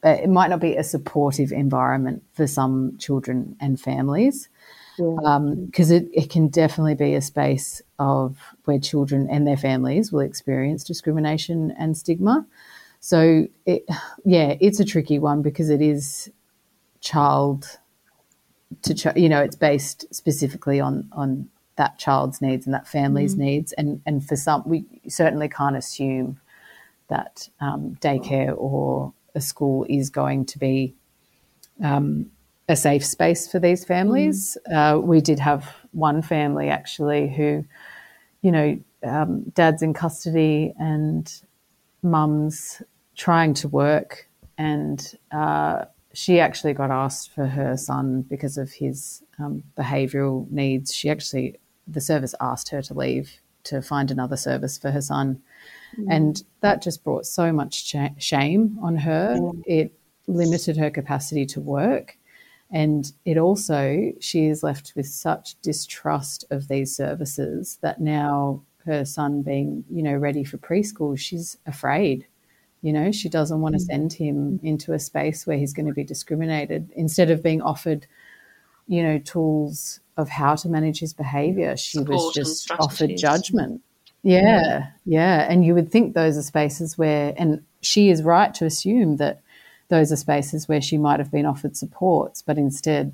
it 0.04 0.28
might 0.28 0.50
not 0.50 0.60
be 0.60 0.76
a 0.76 0.84
supportive 0.84 1.52
environment 1.52 2.24
for 2.32 2.46
some 2.46 2.98
children 2.98 3.56
and 3.60 3.80
families 3.80 4.48
because 4.96 5.20
yeah. 5.22 5.28
um, 5.28 5.70
it, 5.70 6.08
it 6.12 6.30
can 6.30 6.48
definitely 6.48 6.94
be 6.94 7.14
a 7.14 7.22
space 7.22 7.80
of 7.98 8.36
where 8.64 8.78
children 8.78 9.28
and 9.30 9.46
their 9.46 9.56
families 9.56 10.12
will 10.12 10.20
experience 10.20 10.84
discrimination 10.84 11.72
and 11.78 11.96
stigma. 11.96 12.44
So, 13.04 13.48
it, 13.66 13.84
yeah, 14.24 14.54
it's 14.60 14.78
a 14.78 14.84
tricky 14.84 15.18
one 15.18 15.42
because 15.42 15.70
it 15.70 15.82
is 15.82 16.30
child 17.00 17.78
to 18.82 18.94
ch- 18.94 19.16
you 19.16 19.28
know 19.28 19.42
it's 19.42 19.56
based 19.56 20.06
specifically 20.14 20.78
on 20.78 21.08
on 21.10 21.48
that 21.74 21.98
child's 21.98 22.40
needs 22.40 22.64
and 22.64 22.72
that 22.72 22.86
family's 22.86 23.34
mm. 23.34 23.40
needs, 23.40 23.72
and 23.72 24.00
and 24.06 24.24
for 24.24 24.36
some 24.36 24.62
we 24.66 24.84
certainly 25.08 25.48
can't 25.48 25.76
assume 25.76 26.38
that 27.08 27.48
um, 27.60 27.98
daycare 28.00 28.54
or 28.56 29.12
a 29.34 29.40
school 29.40 29.84
is 29.88 30.08
going 30.08 30.46
to 30.46 30.58
be 30.60 30.94
um, 31.82 32.30
a 32.68 32.76
safe 32.76 33.04
space 33.04 33.50
for 33.50 33.58
these 33.58 33.84
families. 33.84 34.56
Mm. 34.70 34.96
Uh, 34.96 35.00
we 35.00 35.20
did 35.20 35.40
have 35.40 35.74
one 35.90 36.22
family 36.22 36.68
actually 36.68 37.28
who, 37.28 37.64
you 38.42 38.52
know, 38.52 38.78
um, 39.02 39.42
dad's 39.54 39.82
in 39.82 39.92
custody 39.92 40.72
and 40.78 41.42
mum's 42.02 42.80
trying 43.16 43.54
to 43.54 43.68
work, 43.68 44.28
and 44.58 45.18
uh, 45.30 45.84
she 46.12 46.40
actually 46.40 46.74
got 46.74 46.90
asked 46.90 47.30
for 47.34 47.46
her 47.46 47.76
son 47.76 48.22
because 48.22 48.58
of 48.58 48.72
his 48.72 49.22
um, 49.38 49.62
behavioural 49.76 50.50
needs. 50.50 50.94
She 50.94 51.10
actually, 51.10 51.58
the 51.86 52.00
service 52.00 52.34
asked 52.40 52.68
her 52.70 52.82
to 52.82 52.94
leave 52.94 53.38
to 53.64 53.80
find 53.80 54.10
another 54.10 54.36
service 54.36 54.76
for 54.76 54.90
her 54.90 55.00
son. 55.00 55.40
And 56.08 56.42
that 56.60 56.82
just 56.82 57.04
brought 57.04 57.26
so 57.26 57.52
much 57.52 57.86
sh- 57.86 57.96
shame 58.18 58.78
on 58.82 58.96
her. 58.96 59.38
It 59.66 59.92
limited 60.26 60.76
her 60.76 60.90
capacity 60.90 61.46
to 61.46 61.60
work. 61.60 62.16
And 62.70 63.12
it 63.26 63.36
also, 63.36 64.12
she 64.18 64.46
is 64.46 64.62
left 64.62 64.94
with 64.96 65.06
such 65.06 65.60
distrust 65.60 66.44
of 66.50 66.68
these 66.68 66.96
services 66.96 67.78
that 67.82 68.00
now 68.00 68.62
her 68.86 69.04
son 69.04 69.42
being, 69.42 69.84
you 69.90 70.02
know, 70.02 70.14
ready 70.14 70.44
for 70.44 70.56
preschool, 70.56 71.18
she's 71.18 71.58
afraid. 71.66 72.26
You 72.82 72.92
know, 72.92 73.12
she 73.12 73.28
doesn't 73.28 73.60
want 73.60 73.76
to 73.76 73.80
mm. 73.80 73.86
send 73.86 74.12
him 74.12 74.58
mm. 74.58 74.64
into 74.64 74.92
a 74.92 74.98
space 74.98 75.46
where 75.46 75.56
he's 75.56 75.72
going 75.72 75.86
to 75.86 75.94
be 75.94 76.04
discriminated. 76.04 76.90
Instead 76.96 77.30
of 77.30 77.42
being 77.42 77.62
offered, 77.62 78.06
you 78.86 79.02
know, 79.02 79.18
tools 79.18 80.00
of 80.16 80.28
how 80.28 80.56
to 80.56 80.68
manage 80.68 80.98
his 80.98 81.14
behavior, 81.14 81.76
she 81.76 81.98
was 81.98 82.06
Support 82.06 82.36
and 82.36 82.44
just 82.44 82.70
offered 82.72 83.16
judgment. 83.16 83.82
Yeah, 84.22 84.90
yeah. 85.04 85.46
And 85.48 85.64
you 85.64 85.74
would 85.74 85.90
think 85.90 86.14
those 86.14 86.36
are 86.36 86.42
spaces 86.42 86.96
where, 86.96 87.34
and 87.36 87.64
she 87.80 88.10
is 88.10 88.22
right 88.22 88.54
to 88.54 88.66
assume 88.66 89.16
that 89.16 89.40
those 89.88 90.12
are 90.12 90.16
spaces 90.16 90.68
where 90.68 90.80
she 90.80 90.96
might 90.96 91.18
have 91.18 91.30
been 91.30 91.46
offered 91.46 91.76
supports, 91.76 92.40
but 92.40 92.56
instead 92.56 93.12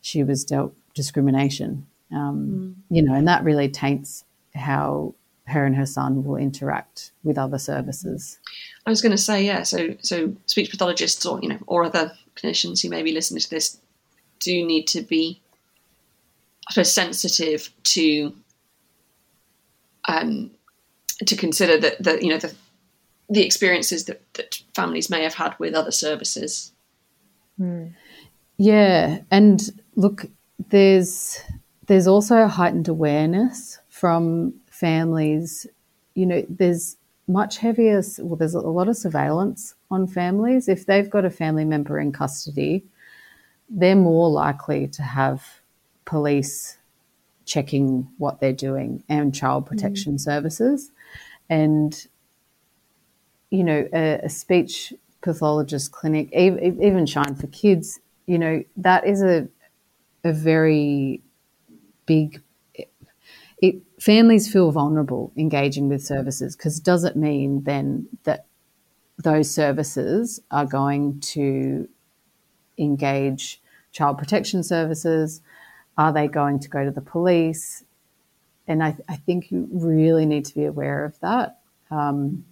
she 0.00 0.24
was 0.24 0.44
dealt 0.44 0.74
discrimination. 0.94 1.86
Um, 2.12 2.76
mm. 2.90 2.96
You 2.96 3.02
know, 3.02 3.14
and 3.14 3.28
that 3.28 3.44
really 3.44 3.68
taints 3.68 4.24
how 4.54 5.14
her 5.46 5.64
and 5.64 5.76
her 5.76 5.86
son 5.86 6.24
will 6.24 6.36
interact 6.36 7.12
with 7.22 7.38
other 7.38 7.58
services. 7.58 8.39
I 8.90 8.92
was 8.92 9.02
going 9.02 9.12
to 9.12 9.18
say, 9.18 9.46
yeah. 9.46 9.62
So, 9.62 9.94
so 10.00 10.34
speech 10.46 10.68
pathologists, 10.68 11.24
or 11.24 11.38
you 11.40 11.48
know, 11.48 11.58
or 11.68 11.84
other 11.84 12.12
clinicians 12.34 12.82
who 12.82 12.88
may 12.88 13.04
be 13.04 13.12
listening 13.12 13.40
to 13.40 13.48
this, 13.48 13.78
do 14.40 14.66
need 14.66 14.88
to 14.88 15.02
be, 15.02 15.40
I 16.68 16.72
suppose, 16.72 16.92
sensitive 16.92 17.70
to, 17.84 18.34
um, 20.08 20.50
to 21.24 21.36
consider 21.36 21.78
that 21.78 22.02
that 22.02 22.22
you 22.22 22.30
know 22.30 22.38
the 22.38 22.52
the 23.28 23.46
experiences 23.46 24.06
that, 24.06 24.22
that 24.34 24.60
families 24.74 25.08
may 25.08 25.22
have 25.22 25.34
had 25.34 25.56
with 25.60 25.74
other 25.74 25.92
services. 25.92 26.72
Yeah, 28.56 29.20
and 29.30 29.70
look, 29.94 30.26
there's 30.70 31.38
there's 31.86 32.08
also 32.08 32.38
a 32.38 32.48
heightened 32.48 32.88
awareness 32.88 33.78
from 33.88 34.54
families. 34.68 35.68
You 36.16 36.26
know, 36.26 36.44
there's 36.48 36.96
much 37.30 37.58
heavier. 37.58 38.02
Well, 38.18 38.36
there's 38.36 38.54
a 38.54 38.60
lot 38.60 38.88
of 38.88 38.96
surveillance 38.96 39.74
on 39.90 40.06
families. 40.06 40.68
If 40.68 40.86
they've 40.86 41.08
got 41.08 41.24
a 41.24 41.30
family 41.30 41.64
member 41.64 41.98
in 41.98 42.12
custody, 42.12 42.84
they're 43.68 43.96
more 43.96 44.28
likely 44.30 44.88
to 44.88 45.02
have 45.02 45.44
police 46.04 46.78
checking 47.44 48.08
what 48.18 48.40
they're 48.40 48.52
doing 48.52 49.02
and 49.08 49.34
child 49.34 49.64
mm. 49.64 49.68
protection 49.68 50.18
services. 50.18 50.90
And 51.48 52.06
you 53.50 53.64
know, 53.64 53.88
a, 53.92 54.20
a 54.22 54.28
speech 54.28 54.92
pathologist 55.22 55.90
clinic, 55.92 56.32
even, 56.32 56.82
even 56.82 57.04
Shine 57.06 57.34
for 57.34 57.48
Kids, 57.48 58.00
you 58.26 58.38
know, 58.38 58.62
that 58.76 59.06
is 59.06 59.22
a 59.22 59.48
a 60.24 60.32
very 60.32 61.22
big. 62.06 62.42
It, 63.60 63.82
families 64.00 64.50
feel 64.50 64.72
vulnerable 64.72 65.32
engaging 65.36 65.88
with 65.88 66.02
services 66.02 66.56
because 66.56 66.80
does 66.80 67.04
it 67.04 67.14
mean 67.14 67.62
then 67.64 68.08
that 68.24 68.46
those 69.18 69.50
services 69.50 70.40
are 70.50 70.64
going 70.64 71.20
to 71.20 71.88
engage 72.78 73.60
child 73.92 74.18
protection 74.18 74.62
services? 74.62 75.42
Are 75.98 76.12
they 76.12 76.26
going 76.26 76.58
to 76.60 76.68
go 76.68 76.84
to 76.84 76.90
the 76.90 77.00
police? 77.00 77.84
And 78.66 78.82
I, 78.82 78.96
I 79.08 79.16
think 79.16 79.50
you 79.50 79.68
really 79.72 80.26
need 80.26 80.44
to 80.46 80.54
be 80.54 80.64
aware 80.64 81.04
of 81.04 81.18
that 81.20 81.58
um, 81.90 82.44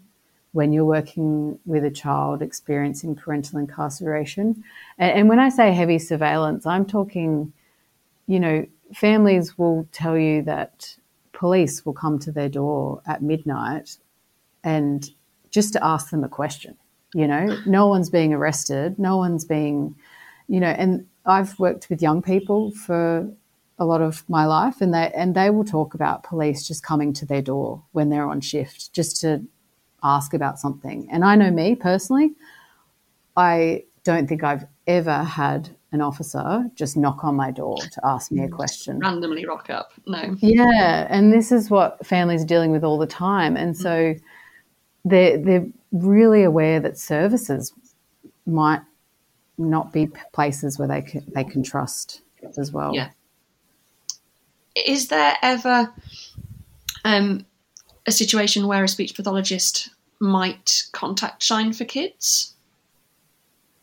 when 0.52 0.72
you're 0.72 0.84
working 0.84 1.58
with 1.64 1.84
a 1.84 1.90
child 1.90 2.42
experiencing 2.42 3.14
parental 3.14 3.58
incarceration. 3.58 4.64
And, 4.98 5.12
and 5.12 5.28
when 5.28 5.38
I 5.38 5.48
say 5.48 5.72
heavy 5.72 5.98
surveillance, 5.98 6.66
I'm 6.66 6.84
talking, 6.84 7.52
you 8.26 8.40
know, 8.40 8.66
families 8.94 9.59
will 9.59 9.88
tell 9.92 10.16
you 10.18 10.42
that 10.42 10.96
police 11.33 11.85
will 11.87 11.92
come 11.92 12.18
to 12.18 12.33
their 12.33 12.48
door 12.48 13.01
at 13.07 13.22
midnight 13.22 13.96
and 14.64 15.11
just 15.51 15.72
to 15.72 15.85
ask 15.85 16.11
them 16.11 16.24
a 16.24 16.29
question. 16.29 16.77
You 17.14 17.27
know, 17.27 17.59
no 17.64 17.87
one's 17.87 18.11
being 18.11 18.35
arrested, 18.35 18.98
no 18.98 19.16
one's 19.16 19.44
being, 19.44 19.94
you 20.46 20.61
know, 20.61 20.68
and 20.68 21.07
I've 21.24 21.59
worked 21.59 21.88
with 21.88 22.03
young 22.03 22.20
people 22.22 22.72
for 22.72 23.31
a 23.79 23.85
lot 23.85 24.03
of 24.03 24.29
my 24.29 24.44
life 24.44 24.81
and 24.81 24.92
they 24.92 25.11
and 25.14 25.35
they 25.35 25.51
will 25.51 25.64
talk 25.64 25.94
about 25.94 26.24
police 26.24 26.66
just 26.66 26.83
coming 26.83 27.12
to 27.14 27.24
their 27.24 27.40
door 27.40 27.83
when 27.92 28.11
they're 28.11 28.29
on 28.29 28.40
shift 28.40 28.92
just 28.92 29.20
to 29.20 29.42
ask 30.03 30.35
about 30.35 30.59
something. 30.59 31.09
And 31.11 31.24
I 31.24 31.37
know 31.37 31.51
me 31.51 31.77
personally, 31.77 32.33
I 33.37 33.85
don't 34.05 34.27
think 34.29 34.42
I've 34.42 34.66
ever 34.87 35.22
had 35.22 35.70
an 35.92 36.01
officer 36.03 36.70
just 36.74 36.96
knock 36.96 37.24
on 37.24 37.35
my 37.35 37.51
door 37.51 37.77
to 37.77 38.01
ask 38.05 38.31
me 38.31 38.44
a 38.44 38.48
question. 38.48 38.98
Randomly 38.98 39.46
rock 39.46 39.70
up. 39.70 39.92
No. 40.07 40.37
Yeah, 40.40 41.07
and 41.09 41.33
this 41.33 41.51
is 41.51 41.70
what 41.70 42.05
families 42.07 42.42
are 42.42 42.46
dealing 42.46 42.72
with 42.72 42.85
all 42.85 42.98
the 42.98 43.07
time, 43.07 43.57
and 43.57 43.77
so 43.77 44.14
they're 45.05 45.38
they're 45.38 45.66
really 45.92 46.42
aware 46.42 46.81
that 46.81 46.98
services 46.98 47.72
might 48.46 48.83
not 49.57 49.92
be 49.92 50.09
places 50.33 50.79
where 50.79 50.88
they 50.88 51.03
can, 51.03 51.24
they 51.35 51.44
can 51.44 51.62
trust 51.62 52.22
as 52.57 52.72
well. 52.72 52.94
Yeah. 52.94 53.11
Is 54.77 55.09
there 55.09 55.37
ever 55.42 55.92
um, 57.05 57.44
a 58.07 58.12
situation 58.12 58.66
where 58.66 58.85
a 58.85 58.88
speech 58.88 59.16
pathologist 59.16 59.90
might 60.20 60.85
contact 60.92 61.42
Shine 61.42 61.72
for 61.72 61.85
Kids? 61.85 62.55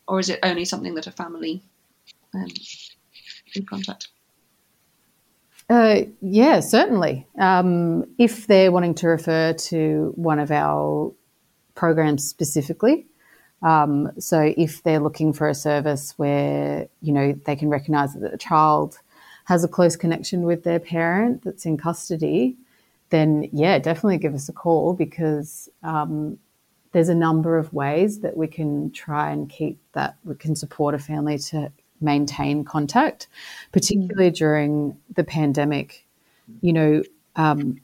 Or 0.08 0.20
is 0.20 0.28
it 0.30 0.38
only 0.42 0.64
something 0.64 0.94
that 0.94 1.06
a 1.06 1.12
family 1.12 1.62
um, 2.36 2.48
would 3.54 3.68
contact? 3.68 4.08
Uh, 5.68 6.02
yeah, 6.20 6.60
certainly. 6.60 7.26
Um, 7.38 8.04
if 8.18 8.46
they're 8.46 8.70
wanting 8.70 8.94
to 8.96 9.08
refer 9.08 9.52
to 9.52 10.12
one 10.14 10.38
of 10.38 10.50
our 10.50 11.12
programs 11.74 12.28
specifically, 12.28 13.06
um, 13.62 14.12
so 14.18 14.54
if 14.56 14.82
they're 14.82 15.00
looking 15.00 15.32
for 15.32 15.48
a 15.48 15.54
service 15.54 16.14
where 16.16 16.88
you 17.00 17.12
know 17.12 17.32
they 17.46 17.56
can 17.56 17.68
recognise 17.68 18.14
that 18.14 18.30
the 18.30 18.38
child 18.38 18.98
has 19.44 19.64
a 19.64 19.68
close 19.68 19.96
connection 19.96 20.42
with 20.42 20.62
their 20.62 20.78
parent 20.78 21.42
that's 21.42 21.66
in 21.66 21.76
custody, 21.76 22.56
then 23.10 23.48
yeah, 23.52 23.78
definitely 23.78 24.18
give 24.18 24.34
us 24.34 24.48
a 24.48 24.52
call 24.52 24.92
because 24.92 25.68
um, 25.82 26.38
there's 26.92 27.08
a 27.08 27.14
number 27.14 27.58
of 27.58 27.72
ways 27.72 28.20
that 28.20 28.36
we 28.36 28.46
can 28.46 28.90
try 28.90 29.30
and 29.30 29.48
keep 29.48 29.80
that 29.92 30.16
we 30.24 30.34
can 30.34 30.54
support 30.54 30.94
a 30.94 30.98
family 30.98 31.38
to 31.38 31.72
maintain 32.00 32.64
contact, 32.64 33.28
particularly 33.72 34.30
during 34.30 34.96
the 35.14 35.24
pandemic. 35.24 36.06
You 36.60 36.72
know, 36.72 37.02
um, 37.36 37.80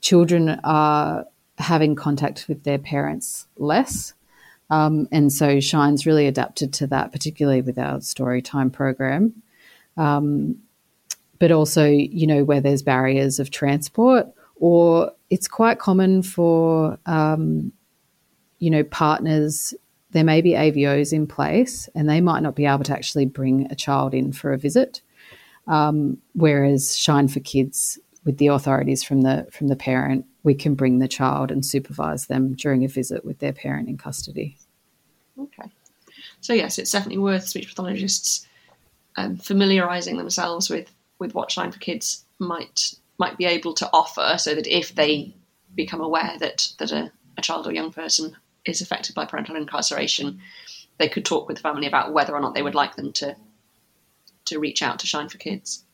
children 0.00 0.60
are 0.64 1.26
having 1.58 1.94
contact 1.94 2.46
with 2.48 2.64
their 2.64 2.78
parents 2.78 3.46
less. 3.56 4.14
Um, 4.70 5.08
and 5.12 5.32
so 5.32 5.60
Shine's 5.60 6.06
really 6.06 6.26
adapted 6.26 6.72
to 6.74 6.86
that, 6.88 7.12
particularly 7.12 7.62
with 7.62 7.78
our 7.78 8.00
story 8.00 8.42
time 8.42 8.70
program. 8.70 9.42
Um, 9.96 10.56
but 11.38 11.52
also, 11.52 11.86
you 11.86 12.26
know, 12.26 12.44
where 12.44 12.60
there's 12.60 12.82
barriers 12.82 13.38
of 13.38 13.50
transport, 13.50 14.26
or 14.56 15.12
it's 15.30 15.48
quite 15.48 15.78
common 15.78 16.22
for, 16.22 16.98
um, 17.06 17.72
you 18.58 18.70
know, 18.70 18.84
partners 18.84 19.74
there 20.14 20.24
may 20.24 20.40
be 20.40 20.52
AVOs 20.52 21.12
in 21.12 21.26
place 21.26 21.88
and 21.94 22.08
they 22.08 22.20
might 22.20 22.40
not 22.40 22.54
be 22.54 22.66
able 22.66 22.84
to 22.84 22.92
actually 22.92 23.26
bring 23.26 23.66
a 23.70 23.74
child 23.74 24.14
in 24.14 24.32
for 24.32 24.52
a 24.52 24.58
visit. 24.58 25.02
Um, 25.66 26.18
whereas 26.34 26.96
Shine 26.96 27.26
for 27.26 27.40
Kids, 27.40 27.98
with 28.24 28.38
the 28.38 28.46
authorities 28.46 29.02
from 29.02 29.22
the 29.22 29.46
from 29.50 29.68
the 29.68 29.76
parent, 29.76 30.24
we 30.44 30.54
can 30.54 30.74
bring 30.74 30.98
the 30.98 31.08
child 31.08 31.50
and 31.50 31.66
supervise 31.66 32.26
them 32.26 32.54
during 32.54 32.84
a 32.84 32.88
visit 32.88 33.24
with 33.24 33.40
their 33.40 33.52
parent 33.52 33.88
in 33.88 33.98
custody. 33.98 34.56
Okay. 35.38 35.68
So 36.40 36.52
yes, 36.52 36.78
it's 36.78 36.92
definitely 36.92 37.18
worth 37.18 37.48
speech 37.48 37.68
pathologists 37.68 38.46
um, 39.16 39.36
familiarising 39.36 40.16
themselves 40.16 40.70
with 40.70 40.94
with 41.18 41.34
what 41.34 41.50
Shine 41.50 41.72
for 41.72 41.80
Kids 41.80 42.24
might 42.38 42.94
might 43.18 43.36
be 43.36 43.46
able 43.46 43.74
to 43.74 43.90
offer, 43.92 44.36
so 44.38 44.54
that 44.54 44.66
if 44.68 44.94
they 44.94 45.34
become 45.74 46.00
aware 46.00 46.36
that 46.38 46.72
that 46.78 46.92
a, 46.92 47.10
a 47.36 47.42
child 47.42 47.66
or 47.66 47.72
young 47.72 47.92
person 47.92 48.36
is 48.66 48.80
affected 48.80 49.14
by 49.14 49.24
parental 49.24 49.56
incarceration, 49.56 50.40
they 50.98 51.08
could 51.08 51.24
talk 51.24 51.48
with 51.48 51.56
the 51.56 51.62
family 51.62 51.86
about 51.86 52.12
whether 52.12 52.34
or 52.34 52.40
not 52.40 52.54
they 52.54 52.62
would 52.62 52.74
like 52.74 52.96
them 52.96 53.12
to 53.12 53.36
to 54.46 54.58
reach 54.58 54.82
out 54.82 54.98
to 54.98 55.06
Shine 55.06 55.28
for 55.28 55.38
Kids. 55.38 55.84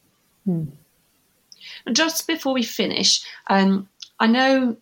And 1.87 1.97
just 1.97 2.27
before 2.27 2.53
we 2.53 2.63
finish, 2.63 3.23
um, 3.49 3.89
I 4.19 4.27
know 4.27 4.77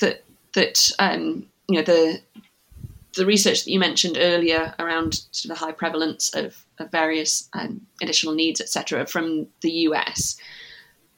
that 0.00 0.24
that 0.54 0.90
um, 0.98 1.46
you 1.68 1.76
know 1.76 1.82
the 1.82 2.20
the 3.14 3.26
research 3.26 3.64
that 3.64 3.70
you 3.70 3.80
mentioned 3.80 4.18
earlier 4.20 4.74
around 4.78 5.14
sort 5.32 5.50
of 5.50 5.58
the 5.58 5.64
high 5.64 5.72
prevalence 5.72 6.34
of, 6.34 6.64
of 6.78 6.90
various 6.90 7.48
um, 7.54 7.80
additional 8.02 8.34
needs, 8.34 8.60
etc., 8.60 9.06
from 9.06 9.46
the 9.62 9.70
US. 9.70 10.36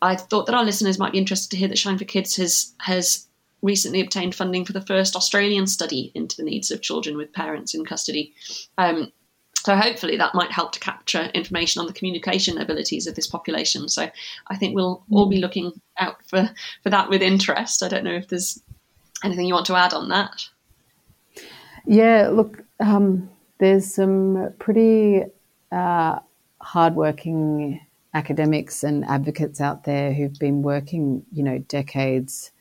I 0.00 0.14
thought 0.14 0.46
that 0.46 0.54
our 0.54 0.64
listeners 0.64 0.98
might 0.98 1.12
be 1.12 1.18
interested 1.18 1.50
to 1.50 1.56
hear 1.56 1.68
that 1.68 1.78
Shine 1.78 1.98
for 1.98 2.04
Kids 2.04 2.36
has 2.36 2.72
has 2.78 3.26
recently 3.62 4.00
obtained 4.00 4.34
funding 4.34 4.64
for 4.64 4.72
the 4.72 4.86
first 4.86 5.16
Australian 5.16 5.66
study 5.66 6.12
into 6.14 6.36
the 6.36 6.42
needs 6.42 6.70
of 6.70 6.82
children 6.82 7.16
with 7.16 7.32
parents 7.32 7.74
in 7.74 7.84
custody. 7.84 8.34
Um, 8.76 9.12
so 9.56 9.76
hopefully 9.76 10.16
that 10.16 10.34
might 10.34 10.52
help 10.52 10.72
to 10.72 10.80
capture 10.80 11.30
information 11.34 11.80
on 11.80 11.86
the 11.86 11.92
communication 11.92 12.59
abilities 12.59 13.06
of 13.06 13.16
this 13.16 13.26
population. 13.26 13.88
So 13.88 14.09
I 14.46 14.56
think 14.56 14.74
we'll 14.74 15.04
all 15.11 15.26
be 15.26 15.38
looking 15.38 15.72
out 15.98 16.16
for, 16.28 16.48
for 16.82 16.90
that 16.90 17.11
with 17.11 17.22
interest. 17.22 17.82
I 17.82 17.88
don't 17.88 18.04
know 18.04 18.14
if 18.14 18.28
there's 18.28 18.62
anything 19.24 19.46
you 19.46 19.54
want 19.54 19.66
to 19.66 19.76
add 19.76 19.92
on 19.92 20.09
that. 20.11 20.46
Yeah, 21.86 22.28
look, 22.28 22.62
um, 22.80 23.28
there's 23.59 23.92
some 23.92 24.54
pretty 24.59 25.24
uh, 25.72 26.20
hardworking 26.61 27.80
academics 28.14 28.84
and 28.84 29.04
advocates 29.06 29.61
out 29.61 29.84
there 29.84 30.12
who've 30.12 30.38
been 30.38 30.62
working, 30.62 31.24
you 31.32 31.42
know, 31.42 31.59
decades 31.59 32.52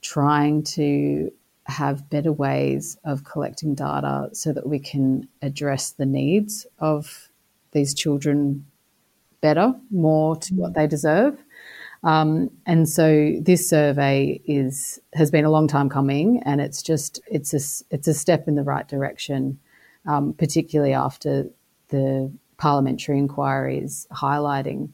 trying 0.00 0.62
to 0.62 1.30
have 1.66 2.10
better 2.10 2.32
ways 2.32 2.98
of 3.04 3.24
collecting 3.24 3.74
data 3.74 4.28
so 4.32 4.52
that 4.52 4.68
we 4.68 4.78
can 4.78 5.28
address 5.42 5.92
the 5.92 6.06
needs 6.06 6.66
of 6.78 7.28
these 7.72 7.94
children 7.94 8.66
better, 9.40 9.74
more 9.90 10.36
to 10.36 10.54
what 10.54 10.74
they 10.74 10.86
deserve. 10.86 11.42
Um, 12.02 12.50
and 12.66 12.88
so 12.88 13.34
this 13.40 13.68
survey 13.68 14.40
is 14.46 14.98
has 15.14 15.30
been 15.30 15.44
a 15.44 15.50
long 15.50 15.68
time 15.68 15.88
coming, 15.88 16.42
and 16.44 16.60
it's 16.60 16.82
just 16.82 17.20
it's 17.26 17.52
a 17.52 17.94
it's 17.94 18.08
a 18.08 18.14
step 18.14 18.48
in 18.48 18.54
the 18.54 18.62
right 18.62 18.88
direction, 18.88 19.58
um, 20.06 20.32
particularly 20.32 20.94
after 20.94 21.46
the 21.88 22.32
parliamentary 22.56 23.18
inquiries 23.18 24.06
highlighting 24.12 24.90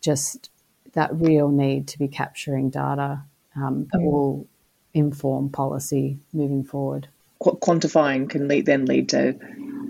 just 0.00 0.50
that 0.92 1.10
real 1.14 1.48
need 1.48 1.86
to 1.88 1.98
be 1.98 2.08
capturing 2.08 2.70
data 2.70 3.22
um, 3.56 3.86
that 3.92 4.00
will 4.00 4.46
inform 4.94 5.50
policy 5.50 6.18
moving 6.32 6.64
forward. 6.64 7.08
Qu- 7.42 7.58
quantifying 7.58 8.28
can 8.28 8.48
lead, 8.48 8.66
then 8.66 8.86
lead 8.86 9.10
to 9.10 9.38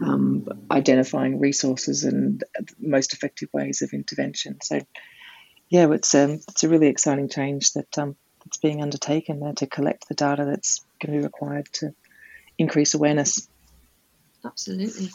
um, 0.02 0.46
identifying 0.70 1.40
resources 1.40 2.04
and 2.04 2.42
most 2.78 3.12
effective 3.12 3.48
ways 3.52 3.82
of 3.82 3.92
intervention. 3.92 4.58
So, 4.62 4.80
yeah, 5.68 5.90
it's 5.92 6.14
a, 6.14 6.24
um, 6.24 6.30
it's 6.48 6.64
a 6.64 6.68
really 6.68 6.88
exciting 6.88 7.28
change 7.28 7.72
that 7.72 7.98
um, 7.98 8.16
that's 8.44 8.58
being 8.58 8.82
undertaken 8.82 9.40
there 9.40 9.52
to 9.54 9.66
collect 9.66 10.08
the 10.08 10.14
data 10.14 10.44
that's 10.44 10.84
going 11.00 11.12
to 11.14 11.18
be 11.18 11.24
required 11.24 11.66
to 11.74 11.94
increase 12.58 12.94
awareness. 12.94 13.48
Absolutely. 14.44 15.10